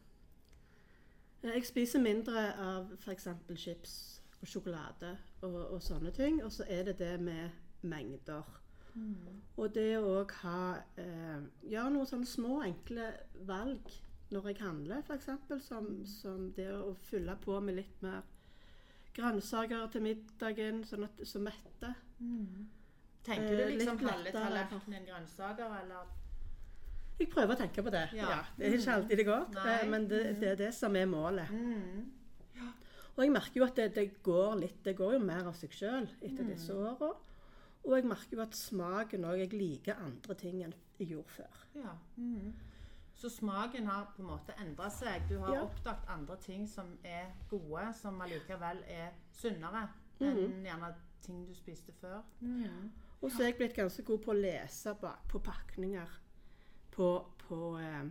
eh, 1.43 1.53
jeg 1.55 1.65
spiser 1.67 2.01
mindre 2.01 2.55
av 2.59 2.93
f.eks. 2.99 3.29
chips 3.57 4.21
og 4.43 4.49
sjokolade 4.49 5.17
og, 5.43 5.55
og 5.73 5.81
sånne 5.83 6.13
ting. 6.13 6.43
Og 6.45 6.51
så 6.53 6.65
er 6.69 6.83
det 6.85 6.99
det 6.99 7.21
med 7.21 7.51
mengder. 7.89 8.45
Og 9.61 9.75
det 9.75 9.99
å 10.01 10.23
ha 10.41 10.61
eh, 10.97 11.43
Gjøre 11.69 11.91
noen 11.93 12.07
sånne 12.09 12.27
små, 12.31 12.63
enkle 12.65 13.11
valg 13.45 13.91
når 14.33 14.47
jeg 14.51 14.57
handler, 14.63 15.03
f.eks. 15.05 15.29
Som, 15.67 15.91
som 16.09 16.47
det 16.57 16.71
å 16.73 16.95
fylle 17.11 17.35
på 17.45 17.59
med 17.61 17.77
litt 17.77 18.01
mer 18.03 18.23
grønnsaker 19.17 19.87
til 19.93 20.03
middagen, 20.05 20.81
sånn 20.89 21.05
at 21.07 21.21
så 21.29 21.41
mette. 21.45 21.93
Tenker 23.27 23.53
du 23.57 23.63
Eh, 23.67 23.77
liksom 23.77 23.99
halve 24.03 24.33
tallerkenen 24.33 25.07
grønnsaker, 25.09 25.77
eller? 25.83 26.11
Jeg 27.19 27.31
prøver 27.33 27.55
å 27.55 27.59
tenke 27.61 27.83
på 27.85 27.91
det. 27.95 28.03
Ja. 28.17 28.27
Ja. 28.33 28.41
det 28.59 28.67
er 28.67 28.75
ikke 28.79 28.97
alltid 28.99 29.17
det 29.23 29.25
går, 29.29 29.47
Nei. 29.55 29.69
eh, 29.77 29.87
men 29.93 30.09
det, 30.11 30.23
det 30.41 30.51
er 30.55 30.59
det 30.65 30.73
som 30.77 30.97
er 30.97 31.07
målet. 31.09 31.51
Mm. 31.53 32.13
Og 33.17 33.23
jeg 33.25 33.33
merker 33.33 33.61
jo 33.63 33.65
at 33.65 33.77
det, 33.79 33.87
det 33.97 34.23
går 34.23 34.59
litt 34.61 34.83
Det 34.85 34.93
går 34.99 35.15
jo 35.17 35.21
mer 35.25 35.47
av 35.49 35.55
seg 35.57 35.73
sjøl 35.73 36.05
etter 36.21 36.43
Mm. 36.45 36.51
disse 36.53 36.75
åra. 36.77 37.15
Og 37.87 37.95
jeg 37.97 38.05
merker 38.11 38.37
jo 38.37 38.43
at 38.43 38.55
smaken 38.57 39.25
òg 39.25 39.39
Jeg 39.39 39.53
liker 39.53 39.95
andre 40.03 40.35
ting 40.35 40.63
enn 40.65 40.75
jeg 40.99 41.09
gjorde 41.13 41.29
før. 41.29 41.61
Ja. 41.77 41.93
Mm. 42.17 42.53
Så 43.17 43.29
smaken 43.33 43.87
har 43.87 44.11
på 44.17 44.23
en 44.23 44.29
måte 44.29 44.53
endra 44.61 44.91
seg. 44.91 45.23
Du 45.29 45.39
har 45.39 45.55
Ja. 45.55 45.63
oppdaget 45.63 46.09
andre 46.09 46.37
ting 46.37 46.67
som 46.69 46.99
er 47.05 47.31
gode, 47.51 47.93
som 47.95 48.21
allikevel 48.21 48.83
er 48.89 49.11
sunnere 49.33 49.89
Mhm. 50.21 50.39
enn 50.39 50.65
gjerne 50.65 50.95
ting 51.23 51.47
du 51.47 51.55
spiste 51.55 51.93
før. 51.93 52.23
Mm. 52.41 52.91
Og 53.23 53.31
så 53.31 53.41
er 53.43 53.47
jeg 53.47 53.57
blitt 53.57 53.75
ganske 53.77 54.03
god 54.05 54.19
på 54.19 54.31
å 54.31 54.41
lese 54.41 54.95
bak 55.01 55.29
på 55.29 55.39
pakninger 55.39 56.09
på, 56.91 57.25
på 57.39 57.79
eh, 57.79 58.05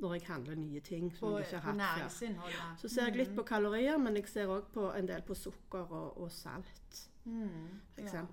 når 0.00 0.12
jeg 0.14 0.22
handler 0.28 0.54
nye 0.56 0.80
ting 0.80 1.10
som 1.16 1.28
På, 1.28 1.38
jeg 1.38 1.46
ikke 1.46 1.60
har 1.60 1.78
hatt 1.78 2.12
før. 2.12 2.76
Så 2.78 2.88
ser 2.88 3.04
jeg 3.10 3.16
litt 3.16 3.34
på 3.36 3.42
kalorier, 3.42 3.98
men 3.98 4.14
jeg 4.16 4.28
ser 4.28 4.46
òg 4.46 4.68
på 4.72 4.90
en 4.94 5.06
del 5.08 5.22
på 5.22 5.34
sukker 5.34 5.86
og, 5.92 6.18
og 6.20 6.30
salt, 6.30 7.04
Mm. 7.28 7.80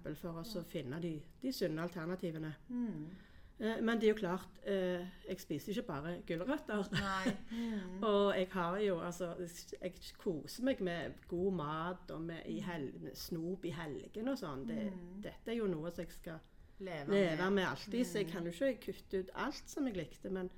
For, 0.02 0.14
for 0.16 0.38
å 0.40 0.44
så 0.48 0.62
finne 0.64 1.02
de, 1.04 1.18
de 1.42 1.52
sunne 1.52 1.82
alternativene. 1.84 2.54
Mm. 2.70 3.08
Eh, 3.60 3.82
men 3.82 4.00
det 4.00 4.08
er 4.08 4.14
jo 4.14 4.20
klart, 4.22 4.60
eh, 4.64 5.04
jeg 5.28 5.40
spiser 5.42 5.72
ikke 5.74 5.88
bare 5.90 6.14
gulrøtter. 6.28 6.86
Mm. 7.52 8.04
Og 8.04 8.36
jeg 8.38 8.48
har 8.52 8.78
jo 8.80 9.00
altså 9.00 9.34
Jeg 9.82 9.94
koser 10.18 10.64
meg 10.64 10.80
med 10.82 11.14
god 11.28 11.52
mat 11.54 12.12
og 12.12 12.22
med 12.22 12.46
i 12.48 12.60
hel, 12.62 12.88
snop 13.14 13.66
i 13.66 13.74
helgene 13.76 14.32
og 14.32 14.38
sånn. 14.40 14.66
Det, 14.68 14.80
Mm. 14.94 15.22
Dette 15.24 15.52
er 15.52 15.56
jo 15.58 15.68
noe 15.68 15.92
som 15.92 16.04
jeg 16.06 16.12
skal 16.14 16.40
Leve, 16.80 17.08
leve 17.12 17.52
med 17.52 17.64
alltid, 17.68 18.06
så 18.06 18.18
jeg 18.20 18.28
Mm. 18.28 18.32
kan 18.32 18.46
jo 18.46 18.52
ikke 18.52 18.80
kutte 18.94 19.20
ut 19.20 19.30
alt 19.36 19.70
som 19.70 19.88
jeg 19.88 19.96
likte. 19.98 20.30
Men, 20.30 20.50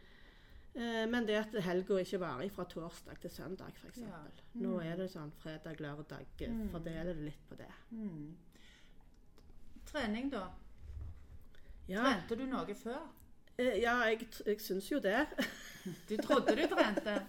men 1.09 1.25
det 1.25 1.35
at 1.39 1.55
helga 1.65 1.97
ikke 2.03 2.19
varer 2.21 2.49
fra 2.53 2.63
torsdag 2.69 3.17
til 3.23 3.31
søndag, 3.33 3.71
f.eks. 3.81 3.97
Ja. 4.03 4.19
Nå 4.53 4.75
Mm. 4.77 4.85
er 4.85 4.95
det 4.99 5.07
sånn 5.11 5.31
fredag, 5.41 5.79
lørdag. 5.81 6.25
eh, 6.41 6.49
Mm. 6.51 6.69
Fordeler 6.71 7.13
det 7.13 7.23
litt 7.31 7.47
på 7.49 7.55
det. 7.57 7.71
Mm. 7.91 8.35
Trening, 9.85 10.29
da? 10.31 10.47
Ja, 11.87 12.03
Trente 12.03 12.35
du 12.37 12.45
noe 12.45 12.75
før? 12.75 13.07
eh, 13.57 13.79
ja 13.81 13.95
jeg, 14.05 14.27
jeg 14.45 14.59
syns 14.61 14.89
jo 14.91 14.99
det. 14.99 15.25
Du 16.09 16.17
trodde 16.17 16.55
du 16.55 16.67
trente? 16.67 17.21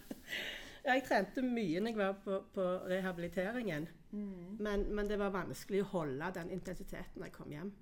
Ja, 0.88 0.94
jeg 0.94 1.02
trente 1.04 1.42
mye 1.42 1.80
når 1.82 1.88
jeg 1.90 1.96
var 1.98 2.12
på, 2.24 2.36
på 2.54 2.62
rehabiliteringen. 2.88 3.88
Mm. 4.12 4.56
Men, 4.58 4.84
men 4.94 5.08
det 5.10 5.18
var 5.20 5.30
vanskelig 5.34 5.82
å 5.82 5.88
holde 5.90 6.30
den 6.34 6.50
intensiteten 6.54 7.18
når 7.20 7.26
jeg 7.26 7.32
kom 7.34 7.50
hjem. 7.52 7.72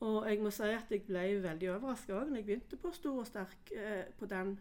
Og 0.00 0.26
jeg 0.30 0.40
må 0.42 0.50
si 0.50 0.62
at 0.62 0.90
jeg 0.90 1.02
ble 1.06 1.22
veldig 1.42 1.70
overraska 1.76 2.12
òg 2.18 2.30
når 2.30 2.36
jeg 2.36 2.46
begynte 2.46 2.76
på 2.76 2.90
Stor 2.92 3.18
og 3.22 3.26
Sterk, 3.26 3.70
eh, 3.76 4.04
på 4.18 4.26
den 4.26 4.58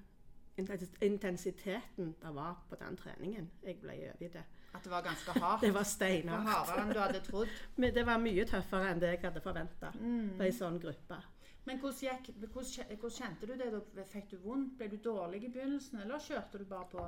intensiteten 1.02 2.16
det 2.22 2.36
var 2.36 2.56
på 2.70 2.76
den 2.76 2.98
treningen. 2.98 3.50
Jeg 3.66 3.80
ble 3.82 3.96
overgitt 3.98 4.34
det. 4.34 4.44
At 4.74 4.84
det 4.84 4.92
var 4.92 5.02
ganske 5.06 5.32
hardt? 5.40 5.62
Det 5.66 5.74
var 5.74 5.84
steinhardt. 5.86 6.48
hardere 6.50 6.82
enn 6.84 6.94
du 6.94 7.00
hadde 7.00 7.20
trodd? 7.26 7.50
Men 7.82 7.94
det 7.94 8.06
var 8.08 8.18
mye 8.22 8.46
tøffere 8.50 8.90
enn 8.92 9.02
det 9.02 9.12
jeg 9.16 9.22
hadde 9.28 9.42
forventa 9.46 9.92
Mm. 10.00 10.32
på 10.38 10.44
ei 10.48 10.52
sånn 10.52 10.80
gruppe. 10.82 11.20
Men 11.66 11.78
hvordan, 11.80 12.00
gikk, 12.02 12.32
hvordan, 12.52 12.98
hvordan 13.00 13.18
kjente 13.18 13.48
du 13.48 13.54
det? 13.56 14.08
Fikk 14.12 14.32
du 14.32 14.38
vondt? 14.44 14.74
Ble 14.78 14.88
du 14.92 14.98
dårlig 14.98 15.44
i 15.46 15.50
begynnelsen, 15.54 16.02
eller 16.02 16.20
kjørte 16.20 16.58
du 16.60 16.66
bare 16.66 16.90
på? 16.92 17.06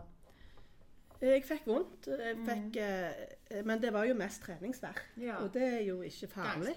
Jeg 1.21 1.43
fikk 1.47 1.65
vondt, 1.65 2.07
jeg 2.07 2.35
Mm. 2.37 2.45
fikk, 2.45 2.75
mm. 2.81 3.65
men 3.65 3.79
det 3.81 3.93
var 3.93 4.05
jo 4.05 4.13
mest 4.13 4.41
treningsverk. 4.43 5.01
Ja. 5.17 5.37
Og 5.43 5.53
det 5.53 5.63
er 5.63 5.81
jo 5.87 6.01
ikke 6.01 6.27
farlig. 6.27 6.75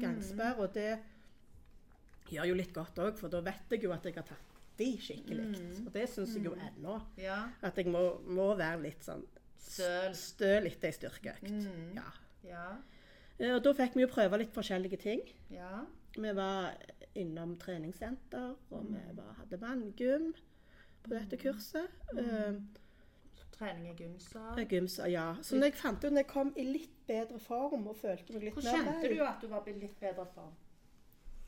Gangsperr. 0.00 0.54
Mm. 0.56 0.60
Og 0.60 0.74
det 0.74 0.98
gjør 2.30 2.48
jo 2.50 2.54
litt 2.58 2.72
godt 2.74 2.98
òg, 2.98 3.16
for 3.20 3.28
da 3.32 3.40
vet 3.46 3.70
jeg 3.70 3.82
jo 3.86 3.92
at 3.94 4.04
jeg 4.04 4.14
har 4.18 4.26
tatt 4.26 4.82
i 4.82 4.90
skikkelig. 5.00 5.46
Mm. 5.54 5.86
Og 5.86 5.92
det 5.94 6.08
syns 6.12 6.34
jeg 6.36 6.44
jo 6.44 6.54
ennå. 6.54 6.98
Ja. 7.22 7.48
At 7.62 7.76
jeg 7.78 7.86
må, 7.86 8.02
må 8.26 8.50
være 8.58 8.82
litt 8.82 9.02
sånn 9.06 9.24
Støl. 9.66 10.12
Stø 10.14 10.50
litt 10.62 10.84
ei 10.84 10.92
styrkeøkt. 10.94 11.48
Mm. 11.50 11.94
Ja. 11.96 12.10
Ja. 12.46 12.66
Eh, 13.40 13.54
Og 13.56 13.62
da 13.64 13.72
fikk 13.74 13.96
vi 13.96 14.04
jo 14.04 14.10
prøve 14.12 14.38
litt 14.38 14.52
forskjellige 14.54 14.98
ting. 15.02 15.22
Ja. 15.50 15.84
Vi 16.16 16.30
var 16.32 16.76
innom 17.18 17.56
treningssenter, 17.58 18.54
og 18.70 18.84
Mm. 18.84 18.94
vi 18.94 19.16
var, 19.16 19.32
hadde 19.40 19.58
vanngym 19.60 20.34
på 21.02 21.08
dette 21.10 21.36
kurset. 21.36 21.88
Mm. 22.12 22.68
Trening 23.58 23.86
i 23.88 23.94
gymsal. 23.96 24.58
Eh, 24.58 24.66
gym, 24.68 24.86
ja. 25.10 25.34
Så 25.42 25.56
jeg 25.62 25.74
fant 25.74 26.04
ut 26.04 26.12
når 26.12 26.22
jeg 26.24 26.26
kom 26.28 26.52
i 26.56 26.64
litt 26.64 27.06
bedre 27.08 27.38
form 27.40 27.86
og 27.88 27.96
følte 27.96 28.34
meg 28.34 28.42
litt 28.42 28.54
Hvor 28.54 28.64
mer 28.64 28.84
kjente 28.84 29.14
du 29.16 29.22
at 29.24 29.40
du 29.40 29.46
var 29.48 29.68
i 29.68 29.72
litt 29.72 29.98
bedre 30.00 30.26
form? 30.34 30.52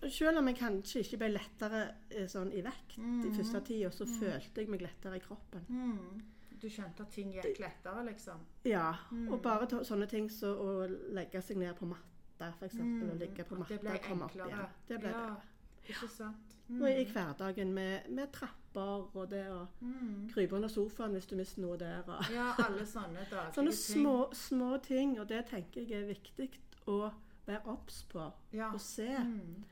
Selv 0.08 0.38
om 0.38 0.46
jeg 0.46 0.56
kanskje 0.60 1.00
ikke 1.02 1.18
ble 1.18 1.28
lettere 1.34 1.80
eh, 2.10 2.26
sånn 2.30 2.52
i 2.54 2.62
vekt 2.62 2.98
i 2.98 3.00
Mhm. 3.02 3.32
første 3.36 3.60
tida, 3.66 3.90
så 3.90 4.06
følte 4.06 4.60
jeg 4.62 4.68
meg 4.68 4.80
lettere 4.82 5.16
i 5.16 5.20
kroppen. 5.20 5.64
Mm. 5.68 6.22
Du 6.60 6.68
skjønte 6.68 7.00
at 7.02 7.10
ting 7.12 7.32
gikk 7.32 7.58
lettere, 7.58 8.04
liksom? 8.06 8.38
Ja, 8.64 8.94
Mm. 9.10 9.32
og 9.32 9.42
bare 9.42 9.66
sånne 9.84 10.08
ting 10.08 10.28
som 10.30 10.56
å 10.56 10.86
legge 11.12 11.42
seg 11.42 11.56
ned 11.56 11.76
på 11.76 11.86
matta, 11.86 12.52
f.eks. 12.58 12.74
Mm. 12.74 13.10
Og 13.10 13.16
ligge 13.18 13.44
på 13.44 13.52
At 13.54 13.58
matta 13.58 13.76
det 13.82 13.92
og 13.94 14.02
komme 14.02 14.22
opp 14.24 14.30
enklere. 14.32 14.48
igjen. 14.48 14.68
Det 14.88 15.00
ble 15.00 15.08
Ja. 15.10 15.26
bedre. 15.26 15.42
Ikke 15.88 16.08
sant? 16.08 16.47
Og 16.70 16.90
i 16.90 17.04
hverdagen 17.04 17.72
med, 17.74 18.08
med 18.12 18.32
trapper 18.32 19.06
og 19.16 19.30
det 19.30 19.46
å 19.50 19.66
Mm. 19.80 20.28
krype 20.34 20.52
under 20.56 20.68
sofaen 20.68 21.12
hvis 21.16 21.26
du 21.26 21.36
mister 21.36 21.62
noe 21.62 21.76
der. 21.80 22.02
Og. 22.06 22.24
Ja, 22.34 22.52
alle 22.58 22.84
sånne 22.86 23.24
daglige 23.30 23.54
Sånne 23.54 23.72
ting. 23.72 24.04
små, 24.04 24.32
små 24.34 24.76
ting, 24.82 25.18
og 25.20 25.28
det 25.28 25.46
tenker 25.48 25.80
jeg 25.88 26.02
er 26.02 26.06
viktig 26.14 26.50
å 26.86 27.10
være 27.46 27.62
obs 27.66 28.02
på 28.12 28.32
Ja. 28.52 28.70
og 28.72 28.80
se. 28.80 29.08
Mm. 29.18 29.64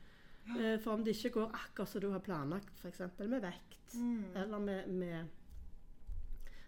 Ja. 0.57 0.77
For 0.79 0.93
om 0.95 1.05
det 1.05 1.17
ikke 1.17 1.31
går 1.41 1.51
akkurat 1.53 1.89
som 1.89 2.01
du 2.01 2.11
har 2.13 2.21
planlagt, 2.21 2.71
f.eks. 2.81 3.01
med 3.19 3.43
vekt, 3.43 3.95
Mm. 3.95 4.25
eller 4.35 4.59
med, 4.59 4.89
med 4.89 5.27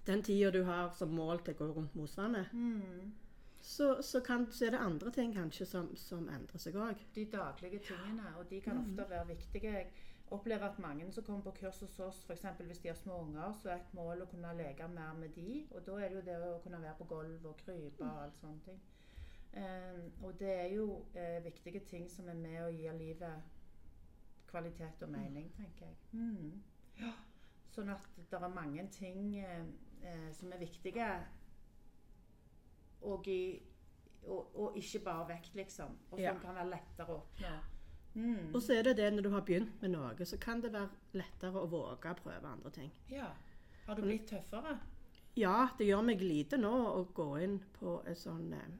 den 0.07 0.23
tida 0.23 0.51
du 0.51 0.63
har 0.65 0.91
som 0.97 1.09
mål 1.15 1.41
til 1.45 1.55
å 1.55 1.59
gå 1.59 1.75
rundt 1.77 1.95
mosvannet, 1.97 2.53
Mm. 2.53 3.13
så, 3.61 4.03
så, 4.03 4.21
kan, 4.21 4.47
så 4.51 4.67
er 4.67 4.71
det 4.71 4.81
andre 4.81 5.11
ting 5.11 5.35
kanskje 5.35 5.67
som, 5.67 5.97
som 5.97 6.29
endrer 6.29 6.59
seg 6.59 6.75
òg. 6.75 6.97
De 7.15 7.25
daglige 7.25 7.79
tingene, 7.79 8.25
og 8.39 8.49
de 8.51 8.61
kan 8.61 8.79
ofte 8.79 9.09
være 9.11 9.27
viktige. 9.29 9.87
Opplever 10.31 10.65
at 10.69 10.79
mange 10.79 11.13
som 11.13 11.25
kommer 11.25 11.43
på 11.43 11.51
kurs 11.61 11.81
hos 11.81 11.99
oss, 12.05 12.19
f.eks. 12.27 12.43
hvis 12.61 12.79
de 12.79 12.89
har 12.89 12.95
små 12.99 13.21
unger, 13.23 13.53
så 13.63 13.71
er 13.71 13.75
et 13.81 13.95
mål 13.97 14.23
å 14.23 14.27
kunne 14.29 14.51
leke 14.59 14.89
mer 14.89 15.15
med 15.17 15.29
de, 15.37 15.67
og 15.71 15.87
da 15.87 15.93
er 15.99 16.09
det 16.09 16.17
jo 16.19 16.25
det 16.27 16.37
å 16.49 16.59
kunne 16.63 16.81
være 16.83 16.99
på 16.99 17.07
gulv 17.09 17.47
og 17.47 17.57
krype 17.63 18.05
og 18.05 18.23
alt 18.25 18.37
sånne 18.37 18.61
ting. 18.67 18.81
Um, 19.57 20.03
og 20.25 20.35
det 20.41 20.51
er 20.53 20.67
jo 20.75 20.85
uh, 21.17 21.39
viktige 21.45 21.81
ting 21.89 22.11
som 22.13 22.29
er 22.29 22.37
med 22.37 22.59
å 22.67 22.69
gi 22.69 22.91
livet 22.99 23.43
kvalitet 24.51 25.03
og 25.03 25.11
mening, 25.11 25.49
tenker 25.57 25.87
jeg. 25.87 25.97
Mm. 26.13 26.63
Ja. 27.01 27.15
Sånn 27.73 27.89
at 27.93 28.05
det 28.31 28.37
er 28.43 28.53
mange 28.53 28.85
ting 28.93 29.33
uh, 29.41 30.29
som 30.37 30.53
er 30.53 30.61
viktige, 30.61 31.09
og, 33.01 33.27
i, 33.29 33.63
og, 34.27 34.55
og 34.59 34.77
ikke 34.77 35.01
bare 35.05 35.29
vekt, 35.33 35.55
liksom. 35.55 35.97
Og 36.11 36.19
som 36.19 36.25
Ja. 36.25 36.37
kan 36.43 36.55
være 36.59 36.71
lettere 36.75 37.15
å 37.15 37.21
oppnå. 37.23 37.57
Mm. 38.19 38.53
Og 38.53 38.63
så 38.63 38.75
er 38.79 38.89
det 38.89 38.97
det 38.99 39.09
når 39.15 39.27
du 39.27 39.31
har 39.33 39.45
begynt 39.47 39.83
med 39.83 39.95
noe, 39.95 40.27
så 40.27 40.39
kan 40.43 40.63
det 40.65 40.73
være 40.75 41.21
lettere 41.21 41.63
å 41.63 41.69
våge 41.71 42.13
å 42.13 42.19
prøve 42.19 42.51
andre 42.51 42.73
ting. 42.75 42.91
Ja. 43.13 43.31
Har 43.87 43.97
du 43.97 44.05
blitt 44.05 44.27
tøffere? 44.29 44.79
Ja, 45.39 45.69
det 45.79 45.87
gjør 45.87 46.03
meg 46.05 46.23
lite 46.25 46.59
nå 46.59 46.73
å 46.91 47.05
gå 47.15 47.29
inn 47.45 47.61
på 47.79 48.01
en 48.09 48.19
sånn 48.19 48.51
eh, 48.57 48.73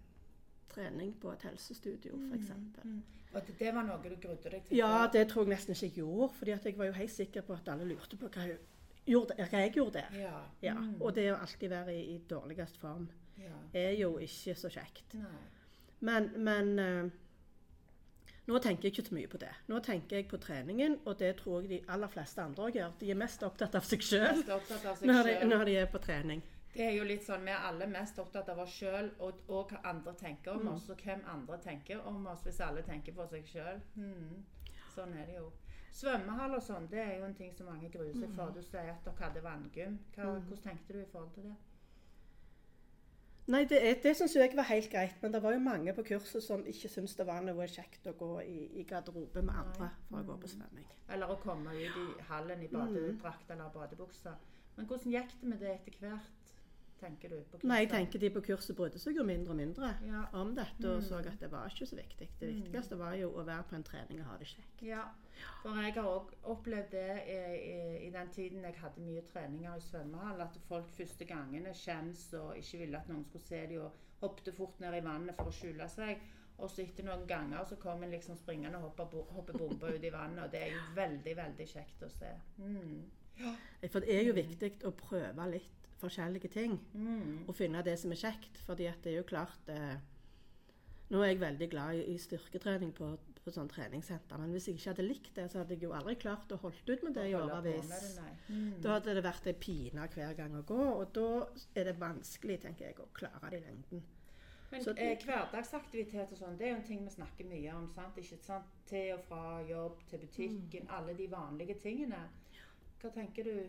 trening 0.73 1.15
på 1.23 1.31
et 1.33 1.47
helsestudio, 1.47 2.19
f.eks. 2.29 2.51
Mm. 2.83 2.99
Og 3.29 3.45
det, 3.47 3.55
det 3.61 3.71
var 3.77 3.87
noe 3.87 4.01
du 4.03 4.17
grudde 4.17 4.51
deg 4.51 4.65
til? 4.67 4.79
Ja, 4.81 5.07
det 5.13 5.27
tror 5.31 5.47
jeg 5.47 5.55
nesten 5.55 5.77
ikke 5.77 5.87
jeg 5.87 6.01
gjorde, 6.01 6.33
fordi 6.39 6.57
jeg 6.57 6.79
var 6.81 6.91
jo 6.91 6.97
helt 6.99 7.15
sikker 7.15 7.47
på 7.47 7.55
at 7.55 7.71
alle 7.73 7.87
lurte 7.89 8.19
på 8.19 8.31
hva 8.33 8.49
jeg 8.49 8.59
gjorde, 9.09 9.37
hva 9.39 9.63
jeg 9.63 9.75
gjorde 9.77 10.01
der. 10.01 10.19
Ja. 10.25 10.35
Ja, 10.65 10.75
Mm. 10.79 10.97
Og 11.01 11.15
det 11.15 11.29
å 11.33 11.39
alltid 11.39 11.71
være 11.71 11.95
i, 11.95 12.03
i 12.15 12.19
dårligst 12.31 12.81
form 12.81 13.09
ja. 13.39 13.55
er 13.73 13.95
jo 14.01 14.17
ikke 14.19 14.55
så 14.59 14.71
kjekt. 14.73 15.15
Nei. 15.15 15.39
Men, 16.01 16.31
men 16.37 16.79
eh, 16.79 17.11
Nå 18.49 18.59
tenker 18.65 18.89
jeg 18.89 18.95
ikke 18.95 19.09
så 19.09 19.15
mye 19.15 19.29
på 19.29 19.39
det. 19.43 19.51
Nå 19.69 19.79
tenker 19.85 20.17
jeg 20.17 20.29
på 20.31 20.39
treningen, 20.41 20.95
og 21.05 21.19
det 21.21 21.35
tror 21.43 21.61
jeg 21.61 21.69
de 21.69 21.81
aller 21.93 22.09
fleste 22.09 22.41
andre 22.41 22.65
òg 22.69 22.79
gjør. 22.79 22.95
De 23.01 23.11
er 23.13 23.19
mest 23.21 23.43
opptatt 23.45 23.75
av 23.77 23.85
seg 23.85 24.05
sjøl 24.07 24.41
når, 25.05 25.29
når 25.51 25.65
de 25.69 25.75
er 25.83 25.91
på 25.93 26.01
trening. 26.01 26.41
Det 26.73 26.85
er 26.87 26.93
jo 26.95 27.05
litt 27.05 27.25
sånn, 27.27 27.45
Vi 27.45 27.51
er 27.51 27.65
alle 27.69 27.89
mest 27.91 28.19
opptatt 28.23 28.49
av 28.53 28.61
oss 28.63 28.73
sjøl 28.79 29.11
og, 29.19 29.41
og 29.49 29.73
hva 29.73 29.81
andre 29.91 30.15
tenker 30.15 30.55
om 30.57 30.69
oss, 30.75 30.89
og 30.93 31.01
hvem 31.05 31.25
andre 31.29 31.59
tenker 31.65 32.01
om 32.07 32.27
oss 32.33 32.45
hvis 32.47 32.61
alle 32.65 32.83
tenker 32.87 33.17
på 33.17 33.27
seg 33.33 33.49
sjøl. 33.53 33.81
Sånn 34.95 35.13
er 35.19 35.27
det 35.27 35.41
jo. 35.41 35.49
Svømmehall 35.99 36.55
og 36.55 36.63
sånn, 36.63 36.87
det 36.93 37.01
er 37.03 37.17
jo 37.19 37.25
en 37.27 37.35
ting 37.35 37.53
som 37.57 37.67
mange 37.67 37.89
gruer 37.91 38.13
seg 38.15 38.31
for. 38.37 38.53
Du 38.55 38.63
sier 38.63 38.93
at 38.93 39.05
dere 39.05 39.25
hadde 39.25 39.43
vanngym. 39.43 39.99
Hva, 40.15 40.29
Hvordan 40.39 40.63
tenkte 40.63 40.95
du 40.95 41.01
i 41.03 41.09
forhold 41.13 41.33
til 41.35 41.49
det? 41.51 41.57
Nei, 43.49 43.63
det, 43.65 43.79
det 44.05 44.13
syns 44.17 44.35
jeg 44.37 44.53
var 44.57 44.67
helt 44.69 44.91
greit, 44.93 45.15
men 45.23 45.33
det 45.33 45.41
var 45.41 45.55
jo 45.55 45.61
mange 45.65 45.93
på 45.97 46.03
kurset 46.11 46.45
som 46.45 46.67
ikke 46.69 46.91
syntes 46.93 47.15
det 47.17 47.25
var 47.25 47.41
noe 47.47 47.69
kjekt 47.73 48.05
å 48.11 48.13
gå 48.19 48.33
i, 48.45 48.57
i 48.77 48.85
garderobe 48.89 49.41
med 49.41 49.57
andre 49.63 49.89
for 50.11 50.21
å 50.21 50.27
gå 50.27 50.37
på 50.43 50.51
svømming. 50.53 50.89
Eller 51.17 51.33
å 51.33 51.39
komme 51.41 51.73
ut 51.73 51.97
i 52.03 52.27
hallen 52.29 52.67
i 52.67 52.69
badedrakt 52.69 53.55
eller 53.55 53.73
badebukse. 53.73 54.35
Men 54.77 54.91
hvordan 54.91 55.15
gikk 55.15 55.33
det 55.41 55.49
med 55.49 55.65
det 55.65 55.73
etter 55.79 55.97
hvert, 56.03 56.35
tenker 57.01 57.29
du? 57.33 57.37
på 57.43 57.57
kurset? 57.57 57.65
Nei, 57.71 57.79
jeg 57.85 57.91
tenker 57.93 58.23
de 58.23 58.31
på 58.35 58.43
kurset 58.49 58.77
brydde 58.79 59.01
seg 59.03 59.17
jo 59.19 59.25
mindre 59.27 59.55
og 59.55 59.59
mindre 59.61 59.91
Ja. 60.07 60.25
om 60.41 60.55
dette 60.57 60.91
og 60.91 61.03
så 61.03 61.19
at 61.23 61.41
det 61.41 61.51
var 61.53 61.69
ikke 61.71 61.87
så 61.87 61.97
viktig. 61.97 62.29
Det 62.41 62.49
viktigste 62.55 62.99
var 62.99 63.15
jo 63.19 63.31
å 63.33 63.45
være 63.47 63.65
på 63.71 63.77
en 63.79 63.87
trening 63.87 64.21
og 64.21 64.31
ha 64.33 64.37
det 64.41 64.49
kjekt. 64.53 64.83
Ja, 64.83 65.05
for 65.63 65.79
jeg 65.83 65.95
har 65.95 66.09
òg 66.11 66.33
opplevd 66.55 66.91
det 66.91 67.07
i, 67.27 67.39
i, 67.73 68.07
i 68.09 68.11
den 68.15 68.29
tiden 68.35 68.65
jeg 68.65 68.75
hadde 68.83 69.01
mye 69.07 69.23
treninger 69.33 69.77
i 69.77 69.81
svømmehall, 69.91 70.41
at 70.41 70.59
folk 70.69 70.91
første 70.97 71.25
gangene 71.25 71.75
skjems 71.75 72.33
og 72.41 72.57
ikke 72.59 72.79
ville 72.85 72.99
at 72.99 73.09
noen 73.09 73.25
skulle 73.25 73.45
se 73.47 73.67
dem 73.71 73.83
og 73.87 73.93
hoppet 74.21 74.55
fort 74.55 74.81
ned 74.81 74.99
i 74.99 75.05
vannet 75.05 75.37
for 75.39 75.51
å 75.53 75.55
skjule 75.55 75.87
seg. 75.89 76.19
Og 76.59 76.71
så 76.71 76.83
etter 76.83 77.05
noen 77.07 77.23
ganger 77.31 77.63
så 77.71 77.77
kom 77.79 78.03
en 78.03 78.11
liksom 78.11 78.35
springende 78.37 78.81
og 78.81 78.89
hopper, 78.89 79.21
hopper 79.31 79.59
bomba 79.61 79.93
ut 79.95 80.03
i 80.03 80.11
vannet, 80.11 80.41
og 80.45 80.51
det 80.51 80.63
er 80.65 80.73
jo 80.75 80.81
veldig, 80.97 81.37
veldig 81.39 81.67
kjekt 81.71 82.03
å 82.03 82.09
se. 82.11 82.33
Mm. 82.59 83.05
For 83.93 84.03
det 84.03 84.11
er 84.17 84.25
jo 84.27 84.33
viktig 84.35 84.73
å 84.89 84.91
prøve 84.99 85.45
litt 85.53 85.78
forskjellige 86.01 86.49
ting. 86.49 86.79
Mm. 86.95 87.45
Og 87.49 87.55
finne 87.57 87.83
det 87.83 87.99
som 87.99 88.11
er 88.13 88.17
kjekt. 88.21 88.59
fordi 88.67 88.87
at 88.87 89.03
det 89.03 89.13
er 89.13 89.17
jo 89.23 89.27
klart 89.29 89.69
eh, 89.69 89.97
Nå 91.11 91.23
er 91.23 91.31
jeg 91.33 91.41
veldig 91.41 91.71
glad 91.73 91.95
i, 91.97 92.03
i 92.13 92.19
styrketrening 92.21 92.91
på, 92.93 93.07
på 93.45 93.51
sånn 93.51 93.69
treningssenter, 93.73 94.37
men 94.37 94.51
hvis 94.53 94.67
jeg 94.69 94.75
ikke 94.77 94.91
hadde 94.91 95.07
likt 95.09 95.31
det, 95.39 95.47
så 95.51 95.63
hadde 95.63 95.73
jeg 95.73 95.83
jo 95.87 95.95
aldri 95.97 96.15
klart 96.21 96.53
å 96.53 96.59
holdt 96.61 96.91
ut 96.93 97.03
med 97.07 97.15
det 97.17 97.31
i 97.31 97.33
Holde 97.33 97.55
årevis. 97.57 98.19
Mm. 98.51 98.75
Da 98.85 98.99
hadde 98.99 99.15
det 99.17 99.23
vært 99.25 99.47
ei 99.49 99.55
pine 99.57 100.05
hver 100.13 100.35
gang 100.37 100.53
å 100.59 100.61
gå, 100.69 100.77
og 100.77 101.07
da 101.17 101.47
er 101.81 101.89
det 101.89 101.95
vanskelig, 101.99 102.59
tenker 102.61 102.91
jeg, 102.91 102.99
å 103.01 103.09
klare 103.17 103.49
det 103.55 103.63
i 103.63 103.65
lengden. 103.71 104.03
Men 104.71 104.85
Så- 104.85 104.93
eh, 105.01 105.17
hverdagsaktivitet 105.25 106.33
og 106.33 106.39
sånn, 106.43 106.59
det 106.59 106.67
er 106.67 106.71
jo 106.75 106.77
en 106.83 106.85
ting 106.91 107.03
vi 107.05 107.11
snakker 107.17 107.45
mye 107.49 107.73
om. 107.75 107.89
sant? 107.95 108.17
Ikke 108.21 108.37
sant? 108.45 108.65
Til 108.87 109.15
og 109.15 109.25
fra 109.25 109.63
jobb, 109.65 109.97
til 110.11 110.19
butikken, 110.19 110.83
Mm. 110.85 110.91
alle 110.91 111.15
de 111.17 111.27
vanlige 111.27 111.75
tingene. 111.81 112.21
Hva 113.01 113.11
tenker 113.15 113.45
du? 113.45 113.67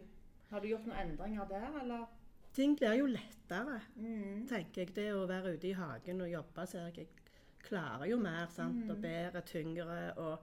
Har 0.51 0.59
du 0.59 0.67
gjort 0.67 0.86
noen 0.88 1.07
endringer 1.07 1.48
der, 1.48 1.79
eller? 1.81 2.05
Ting 2.53 2.75
blir 2.77 2.93
jo 2.99 3.05
lettere, 3.05 3.81
Mm. 3.95 4.47
tenker 4.49 4.81
jeg. 4.85 4.95
Det 4.95 5.07
å 5.13 5.27
være 5.27 5.53
ute 5.55 5.67
i 5.69 5.73
hagen 5.73 6.21
og 6.21 6.29
jobbe, 6.31 6.65
ser 6.67 6.79
jeg 6.89 6.95
jeg 6.97 7.07
klarer 7.63 8.07
jo 8.09 8.17
mer, 8.17 8.47
sant. 8.49 8.89
Og 8.89 8.97
bedre, 9.01 9.41
tyngre, 9.41 10.13
og 10.17 10.39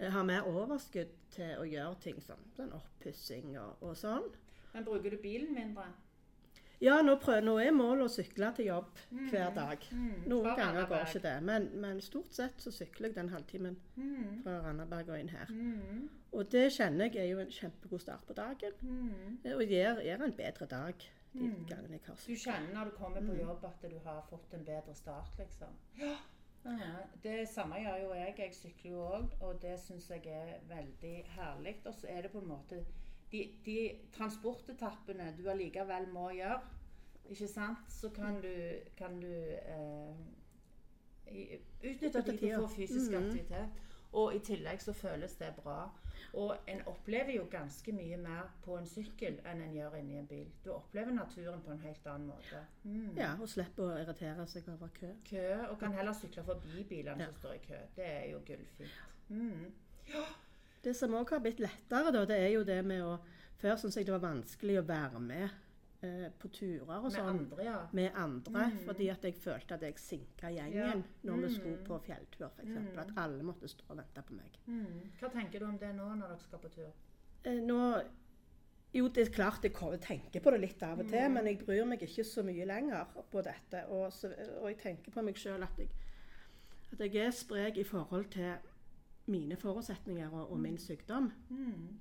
har 0.00 0.22
mer 0.24 0.42
overskudd 0.46 1.08
til 1.30 1.56
å 1.58 1.64
gjøre 1.66 2.00
ting 2.00 2.20
som 2.20 2.36
sånn 2.56 2.72
oppussing 2.72 3.56
og, 3.58 3.76
og 3.82 3.96
sånn. 3.96 4.28
Men 4.74 4.84
bruker 4.84 5.10
du 5.10 5.16
bilen 5.16 5.54
mindre? 5.54 5.84
Ja, 6.80 7.00
nå, 7.02 7.16
prøv, 7.18 7.42
nå 7.42 7.56
er 7.58 7.72
målet 7.74 8.04
å 8.06 8.08
sykle 8.08 8.52
til 8.54 8.66
jobb 8.68 9.00
hver 9.32 9.52
dag. 9.54 9.78
Mm. 9.90 10.28
Noen 10.30 10.56
ganger 10.56 10.86
går 10.86 11.06
ikke 11.08 11.22
det, 11.24 11.42
men, 11.42 11.68
men 11.80 12.00
stort 12.00 12.32
sett 12.32 12.54
så 12.62 12.70
sykler 12.70 13.08
jeg 13.08 13.16
den 13.16 13.28
halvtimen 13.30 13.76
Mm. 13.96 14.42
fra 14.44 14.60
Randaberg 14.62 15.08
og 15.10 15.18
inn 15.18 15.28
her. 15.28 15.46
Mm. 15.50 16.08
Og 16.32 16.48
det 16.50 16.68
kjenner 16.72 17.10
jeg 17.10 17.16
er 17.24 17.30
jo 17.32 17.38
en 17.40 17.50
kjempegod 17.50 18.00
start 18.00 18.24
på 18.28 18.34
dagen. 18.38 18.72
Mm. 18.82 19.38
Og 19.56 19.62
gir, 19.66 19.98
gir 20.06 20.22
en 20.22 20.32
bedre 20.32 20.66
dag 20.70 20.94
de 21.32 21.38
Mm. 21.48 21.66
gangene 21.68 21.92
jeg 21.92 22.00
har 22.06 22.14
Du 22.26 22.34
kjenner 22.36 22.74
når 22.74 22.84
du 22.84 22.90
kommer 22.96 23.20
på 23.20 23.32
Mm. 23.34 23.40
jobb 23.40 23.64
at 23.64 23.90
du 23.90 23.98
har 23.98 24.22
fått 24.30 24.54
en 24.54 24.64
bedre 24.64 24.94
start, 24.94 25.30
liksom? 25.38 25.68
Ja. 25.98 26.16
Det 27.22 27.48
samme 27.48 27.74
gjør 27.76 28.02
jo 28.02 28.14
jeg. 28.14 28.34
Jeg 28.38 28.54
sykler 28.54 28.90
jo 28.90 29.02
òg, 29.04 29.30
og 29.40 29.62
det 29.62 29.80
syns 29.80 30.08
jeg 30.10 30.26
er 30.26 30.58
veldig 30.68 31.24
herlig. 31.28 31.76
Og 31.86 31.94
så 31.94 32.06
er 32.08 32.22
det 32.22 32.30
på 32.32 32.38
en 32.38 32.48
måte 32.48 32.84
de, 33.32 33.54
de 33.64 33.98
transportetappene 34.12 35.34
du 35.38 35.48
allikevel 35.48 36.08
må 36.12 36.30
gjøre, 36.30 36.60
ikke 37.30 37.48
sant, 37.48 37.78
så 37.88 38.08
kan 38.10 38.40
du, 38.42 38.72
kan 38.96 39.20
du 39.20 39.26
eh, 39.66 40.14
utnytte 41.84 42.22
de 42.22 42.32
du 42.38 42.54
får 42.54 42.66
få 42.68 42.74
fysisk 42.74 43.10
Mhm. 43.12 43.24
aktivitet. 43.26 43.68
Og 44.12 44.34
i 44.34 44.38
tillegg 44.38 44.80
så 44.82 44.92
føles 44.96 45.34
det 45.36 45.50
bra. 45.56 45.90
Og 46.34 46.56
en 46.68 46.80
opplever 46.86 47.34
jo 47.36 47.44
ganske 47.50 47.92
mye 47.92 48.16
mer 48.20 48.48
på 48.64 48.76
en 48.78 48.86
sykkel 48.88 49.38
enn 49.48 49.60
en 49.64 49.74
gjør 49.74 49.94
inni 50.00 50.18
en 50.18 50.26
bil. 50.28 50.48
Du 50.64 50.70
opplever 50.72 51.12
naturen 51.12 51.60
på 51.64 51.72
en 51.72 51.80
helt 51.80 52.06
annen 52.06 52.26
måte. 52.28 52.62
Mm. 52.84 53.14
Ja, 53.16 53.34
og 53.40 53.48
slipper 53.48 53.84
å 53.84 53.98
irritere 54.00 54.46
seg 54.46 54.68
over 54.72 54.88
kø. 54.96 55.12
Kø, 55.28 55.44
og 55.70 55.78
kan 55.80 55.92
heller 55.92 56.12
sykle 56.16 56.44
forbi 56.44 56.84
bilene 56.88 57.22
Ja. 57.22 57.26
som 57.26 57.36
står 57.36 57.52
i 57.52 57.62
kø. 57.68 57.78
Det 57.96 58.06
er 58.06 58.30
jo 58.32 58.40
gullfint. 58.46 58.98
Mm. 59.28 59.72
Det 60.84 60.96
som 60.96 61.14
òg 61.14 61.30
har 61.30 61.40
blitt 61.44 61.60
lettere, 61.60 62.12
da, 62.12 62.24
det 62.24 62.38
er 62.38 62.52
jo 62.54 62.64
det 62.64 62.84
med 62.84 63.02
å 63.02 63.18
Før 63.58 63.74
syntes 63.76 63.96
jeg 63.96 64.06
det 64.06 64.12
var 64.14 64.20
vanskelig 64.22 64.76
å 64.78 64.86
være 64.86 65.20
med 65.20 65.48
eh, 66.02 66.28
på 66.38 66.48
turer 66.48 66.96
og 66.96 67.02
Med 67.02 67.12
sånn. 67.12 67.28
andre, 67.28 67.64
ja. 67.64 67.86
med 67.92 68.10
andre, 68.14 68.70
Mm. 68.70 68.78
fordi 68.86 69.08
at 69.10 69.22
jeg 69.24 69.34
følte 69.34 69.74
at 69.74 69.80
jeg 69.82 69.98
sinka 69.98 70.48
gjengen 70.48 70.74
Ja. 70.74 70.92
når 71.24 71.36
vi 71.36 71.42
Mm. 71.48 71.54
skulle 71.54 71.84
på 71.84 71.98
fjelltur, 72.02 72.46
f.eks. 72.50 72.68
Mm. 72.68 72.98
At 72.98 73.10
alle 73.16 73.42
måtte 73.42 73.68
stå 73.68 73.84
og 73.90 73.96
vente 73.96 74.22
på 74.22 74.32
meg. 74.34 74.58
Mm. 74.66 75.10
Hva 75.20 75.28
tenker 75.32 75.58
du 75.58 75.64
om 75.66 75.78
det 75.78 75.94
nå 75.96 76.14
når 76.16 76.28
dere 76.28 76.38
skal 76.38 76.58
på 76.58 76.68
tur? 76.70 76.92
Eh, 77.44 77.60
nå 77.60 78.02
Jo, 78.94 79.06
det 79.08 79.28
er 79.28 79.32
klart 79.32 79.60
jeg 79.62 79.72
tenker 80.00 80.40
på 80.40 80.50
det 80.50 80.60
litt 80.60 80.82
av 80.82 80.98
og 80.98 81.08
til, 81.08 81.28
Mm. 81.28 81.32
men 81.34 81.44
jeg 81.46 81.58
bryr 81.58 81.84
meg 81.86 81.98
ikke 82.00 82.24
så 82.24 82.42
mye 82.42 82.64
lenger 82.66 83.04
på 83.30 83.42
dette. 83.44 83.86
Og, 83.90 84.10
så, 84.12 84.28
og 84.62 84.68
jeg 84.68 84.78
tenker 84.78 85.10
på 85.12 85.22
meg 85.22 85.34
sjøl 85.34 85.62
at, 85.62 85.78
at 86.92 86.98
jeg 86.98 87.16
er 87.16 87.30
sprek 87.30 87.76
i 87.76 87.82
forhold 87.84 88.30
til 88.30 88.54
mine 89.26 89.56
forutsetninger 89.56 90.32
og, 90.32 90.50
og 90.52 90.58
min 90.58 90.78
sykdom. 90.78 91.32
Mm. 91.50 91.98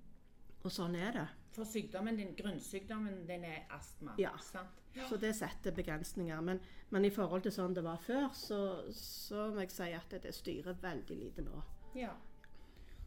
Og 0.66 0.72
sånn 0.74 0.96
er 0.96 1.12
det. 1.16 1.28
For 1.56 1.66
sykdommen 1.66 2.18
din, 2.20 2.34
grunnsykdommen 2.38 3.26
din 3.28 3.44
er 3.46 3.64
astma. 3.74 4.14
Ja. 4.22 4.34
Sant? 4.42 4.82
Så 5.10 5.18
det 5.22 5.36
setter 5.38 5.72
begrensninger. 5.78 6.42
Men, 6.42 6.60
men 6.90 7.06
i 7.06 7.10
forhold 7.14 7.44
til 7.46 7.54
sånn 7.54 7.74
det 7.78 7.84
var 7.86 7.98
før, 8.02 8.28
så, 8.34 8.60
så 8.94 9.48
må 9.54 9.62
jeg 9.66 9.72
si 9.74 9.92
at 9.94 10.10
det, 10.10 10.24
det 10.26 10.34
styrer 10.36 10.78
veldig 10.82 11.18
lite 11.18 11.46
nå. 11.46 11.62
Ja. 11.96 12.12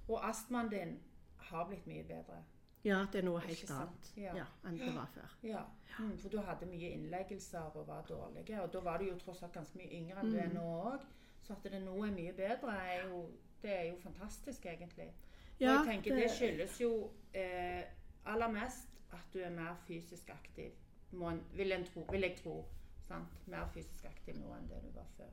Og 0.09 0.19
astmaen 0.27 0.71
din 0.71 0.97
har 1.51 1.67
blitt 1.69 1.87
mye 1.91 2.05
bedre. 2.07 2.41
Ja, 2.87 3.03
det 3.13 3.21
er 3.21 3.27
noe 3.27 3.41
helt 3.45 3.67
sant? 3.69 3.91
annet 4.15 4.17
Ja. 4.17 4.35
ja, 4.41 4.47
enn 4.65 4.79
det 4.81 4.93
var 4.97 5.11
før. 5.13 5.33
Ja. 5.45 5.65
Mm, 5.99 6.15
for 6.19 6.33
du 6.33 6.39
hadde 6.47 6.67
mye 6.71 6.91
innleggelser 6.97 7.75
og 7.77 7.87
var 7.91 8.07
dårlig. 8.09 8.47
Og 8.63 8.71
da 8.73 8.81
var 8.87 8.99
du 9.03 9.11
jo 9.11 9.19
tross 9.21 9.43
alt 9.45 9.53
ganske 9.59 9.77
mye 9.77 9.91
yngre 9.99 10.23
enn 10.23 10.33
du 10.33 10.39
er 10.41 10.49
Mm. 10.49 10.55
nå 10.57 10.69
òg. 10.95 11.05
Så 11.43 11.53
at 11.53 11.63
det 11.73 11.83
nå 11.83 11.97
er 12.07 12.15
mye 12.15 12.33
bedre, 12.37 12.73
er 12.73 13.09
jo, 13.09 13.27
det 13.63 13.71
er 13.75 13.85
jo 13.91 13.97
fantastisk, 14.01 14.65
egentlig. 14.67 15.11
Ja, 15.61 15.71
og 15.81 15.87
jeg 15.87 15.95
tenker 15.95 16.15
det, 16.15 16.23
det- 16.23 16.37
skyldes 16.37 16.81
jo 16.81 17.11
eh, 17.35 17.83
aller 18.27 18.49
mest 18.53 18.89
at 19.13 19.27
du 19.33 19.39
er 19.45 19.51
mer 19.51 19.75
fysisk 19.87 20.31
aktiv. 20.31 20.73
En, 21.13 21.41
vil, 21.57 21.73
en 21.73 21.85
tro, 21.85 22.05
vil 22.11 22.21
jeg 22.23 22.37
tro. 22.43 22.65
Sant? 23.09 23.41
Mer 23.51 23.67
fysisk 23.75 24.05
aktiv 24.07 24.37
nå 24.39 24.53
enn 24.55 24.69
det 24.71 24.79
du 24.85 24.91
var 24.95 25.09
før. 25.17 25.33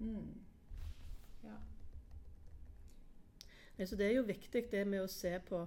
Mm. 0.00 0.32
Ja. 1.44 1.56
Nei, 3.78 3.86
Så 3.86 3.96
det 3.96 4.06
er 4.06 4.16
jo 4.16 4.22
viktig 4.28 4.64
det 4.70 4.86
med 4.86 5.04
å 5.04 5.10
se 5.10 5.38
på 5.48 5.62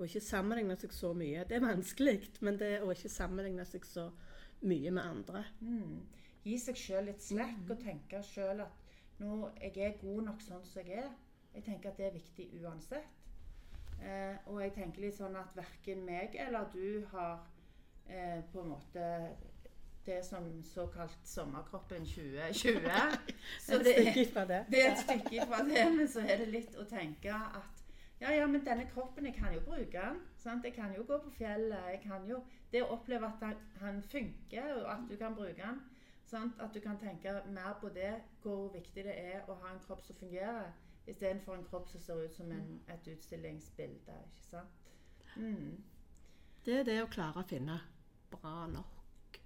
og 0.00 0.06
ikke 0.06 0.22
sammenligne 0.24 0.76
seg 0.80 0.92
så 0.96 1.10
mye. 1.12 1.42
Det 1.44 1.58
er 1.58 1.64
vanskelig, 1.66 2.30
men 2.40 2.56
det 2.56 2.78
å 2.80 2.92
ikke 2.94 3.10
sammenligne 3.12 3.66
seg 3.68 3.84
så 3.84 4.06
mye 4.62 4.90
med 4.96 5.02
andre. 5.04 5.42
Mm. 5.60 5.98
Gi 6.44 6.56
seg 6.58 6.78
sjøl 6.80 7.04
litt 7.10 7.20
slekk 7.20 7.68
og 7.74 7.82
tenke 7.82 8.22
sjøl 8.24 8.62
at 8.64 8.86
nå, 9.20 9.50
jeg 9.60 9.76
er 9.84 9.98
god 10.00 10.22
nok 10.30 10.40
sånn 10.40 10.64
som 10.64 10.86
jeg 10.86 11.02
er. 11.02 11.10
Jeg 11.54 11.64
tenker 11.66 11.90
at 11.90 11.98
det 11.98 12.06
er 12.06 12.12
viktig 12.16 12.48
uansett. 12.62 13.16
Eh, 14.00 14.36
og 14.46 14.62
jeg 14.62 14.72
tenker 14.72 15.04
litt 15.04 15.16
sånn 15.18 15.36
at 15.36 15.56
verken 15.56 16.04
meg 16.06 16.36
eller 16.40 16.70
du 16.72 17.04
har 17.10 17.42
eh, 18.08 18.40
på 18.52 18.62
en 18.62 18.70
måte 18.72 19.08
det 20.06 20.22
som 20.24 20.46
såkalt 20.64 21.18
sommerkroppen 21.24 22.06
2020. 22.06 22.88
Så 23.66 23.78
det 23.78 23.92
er, 23.98 24.12
stykke 24.12 24.32
fra 24.32 24.46
det. 24.48 24.64
det 24.70 24.80
er 24.84 24.94
et 24.94 25.02
stykke 25.04 25.46
fra 25.46 25.60
det, 25.68 25.84
men 25.96 26.08
så 26.08 26.24
er 26.24 26.40
det 26.40 26.48
litt 26.54 26.78
å 26.80 26.86
tenke 26.88 27.34
at 27.34 27.84
ja, 28.20 28.32
ja, 28.36 28.46
men 28.46 28.64
denne 28.64 28.84
kroppen, 28.88 29.24
jeg 29.24 29.34
kan 29.34 29.54
jo 29.54 29.60
bruke 29.64 29.96
den. 29.96 30.18
Sant? 30.36 30.64
Jeg 30.64 30.74
kan 30.76 30.90
jo 30.92 31.04
gå 31.08 31.16
på 31.24 31.30
fjellet. 31.38 31.86
jeg 31.88 32.00
kan 32.02 32.26
jo, 32.28 32.42
Det 32.72 32.82
å 32.82 32.90
oppleve 32.92 33.26
at 33.26 33.40
han, 33.40 33.62
han 33.80 34.02
funker, 34.02 34.74
og 34.74 34.90
at 34.92 35.06
du 35.08 35.16
kan 35.16 35.34
bruke 35.34 35.56
den. 35.56 35.78
Sant? 36.28 36.60
At 36.60 36.74
du 36.74 36.80
kan 36.80 36.98
tenke 37.00 37.32
mer 37.48 37.78
på 37.80 37.88
det, 37.88 38.12
hvor 38.42 38.68
viktig 38.74 39.04
det 39.04 39.16
er 39.16 39.48
å 39.48 39.56
ha 39.62 39.72
en 39.72 39.80
kropp 39.86 40.04
som 40.04 40.16
fungerer, 40.20 40.68
istedenfor 41.10 41.54
en 41.54 41.64
kropp 41.64 41.88
som 41.88 42.00
ser 42.00 42.24
ut 42.24 42.34
som 42.34 42.52
en, 42.52 42.80
et 42.88 43.08
utstillingsbilde. 43.12 44.16
ikke 44.26 44.46
sant? 44.50 44.92
Mm. 45.36 45.82
Det 46.64 46.80
er 46.80 46.84
det 46.84 46.98
å 47.02 47.10
klare 47.10 47.42
å 47.42 47.48
finne 47.48 47.78
bra 48.30 48.66
nok. 48.70 49.40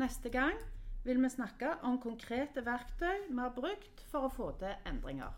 Neste 0.00 0.32
gang 0.32 0.56
vil 1.04 1.20
vi 1.22 1.30
snakke 1.32 1.74
om 1.86 2.00
konkrete 2.00 2.64
verktøy 2.64 3.26
vi 3.28 3.38
har 3.38 3.54
brukt 3.56 4.02
for 4.10 4.28
å 4.28 4.34
få 4.34 4.50
til 4.60 4.74
endringer. 4.88 5.32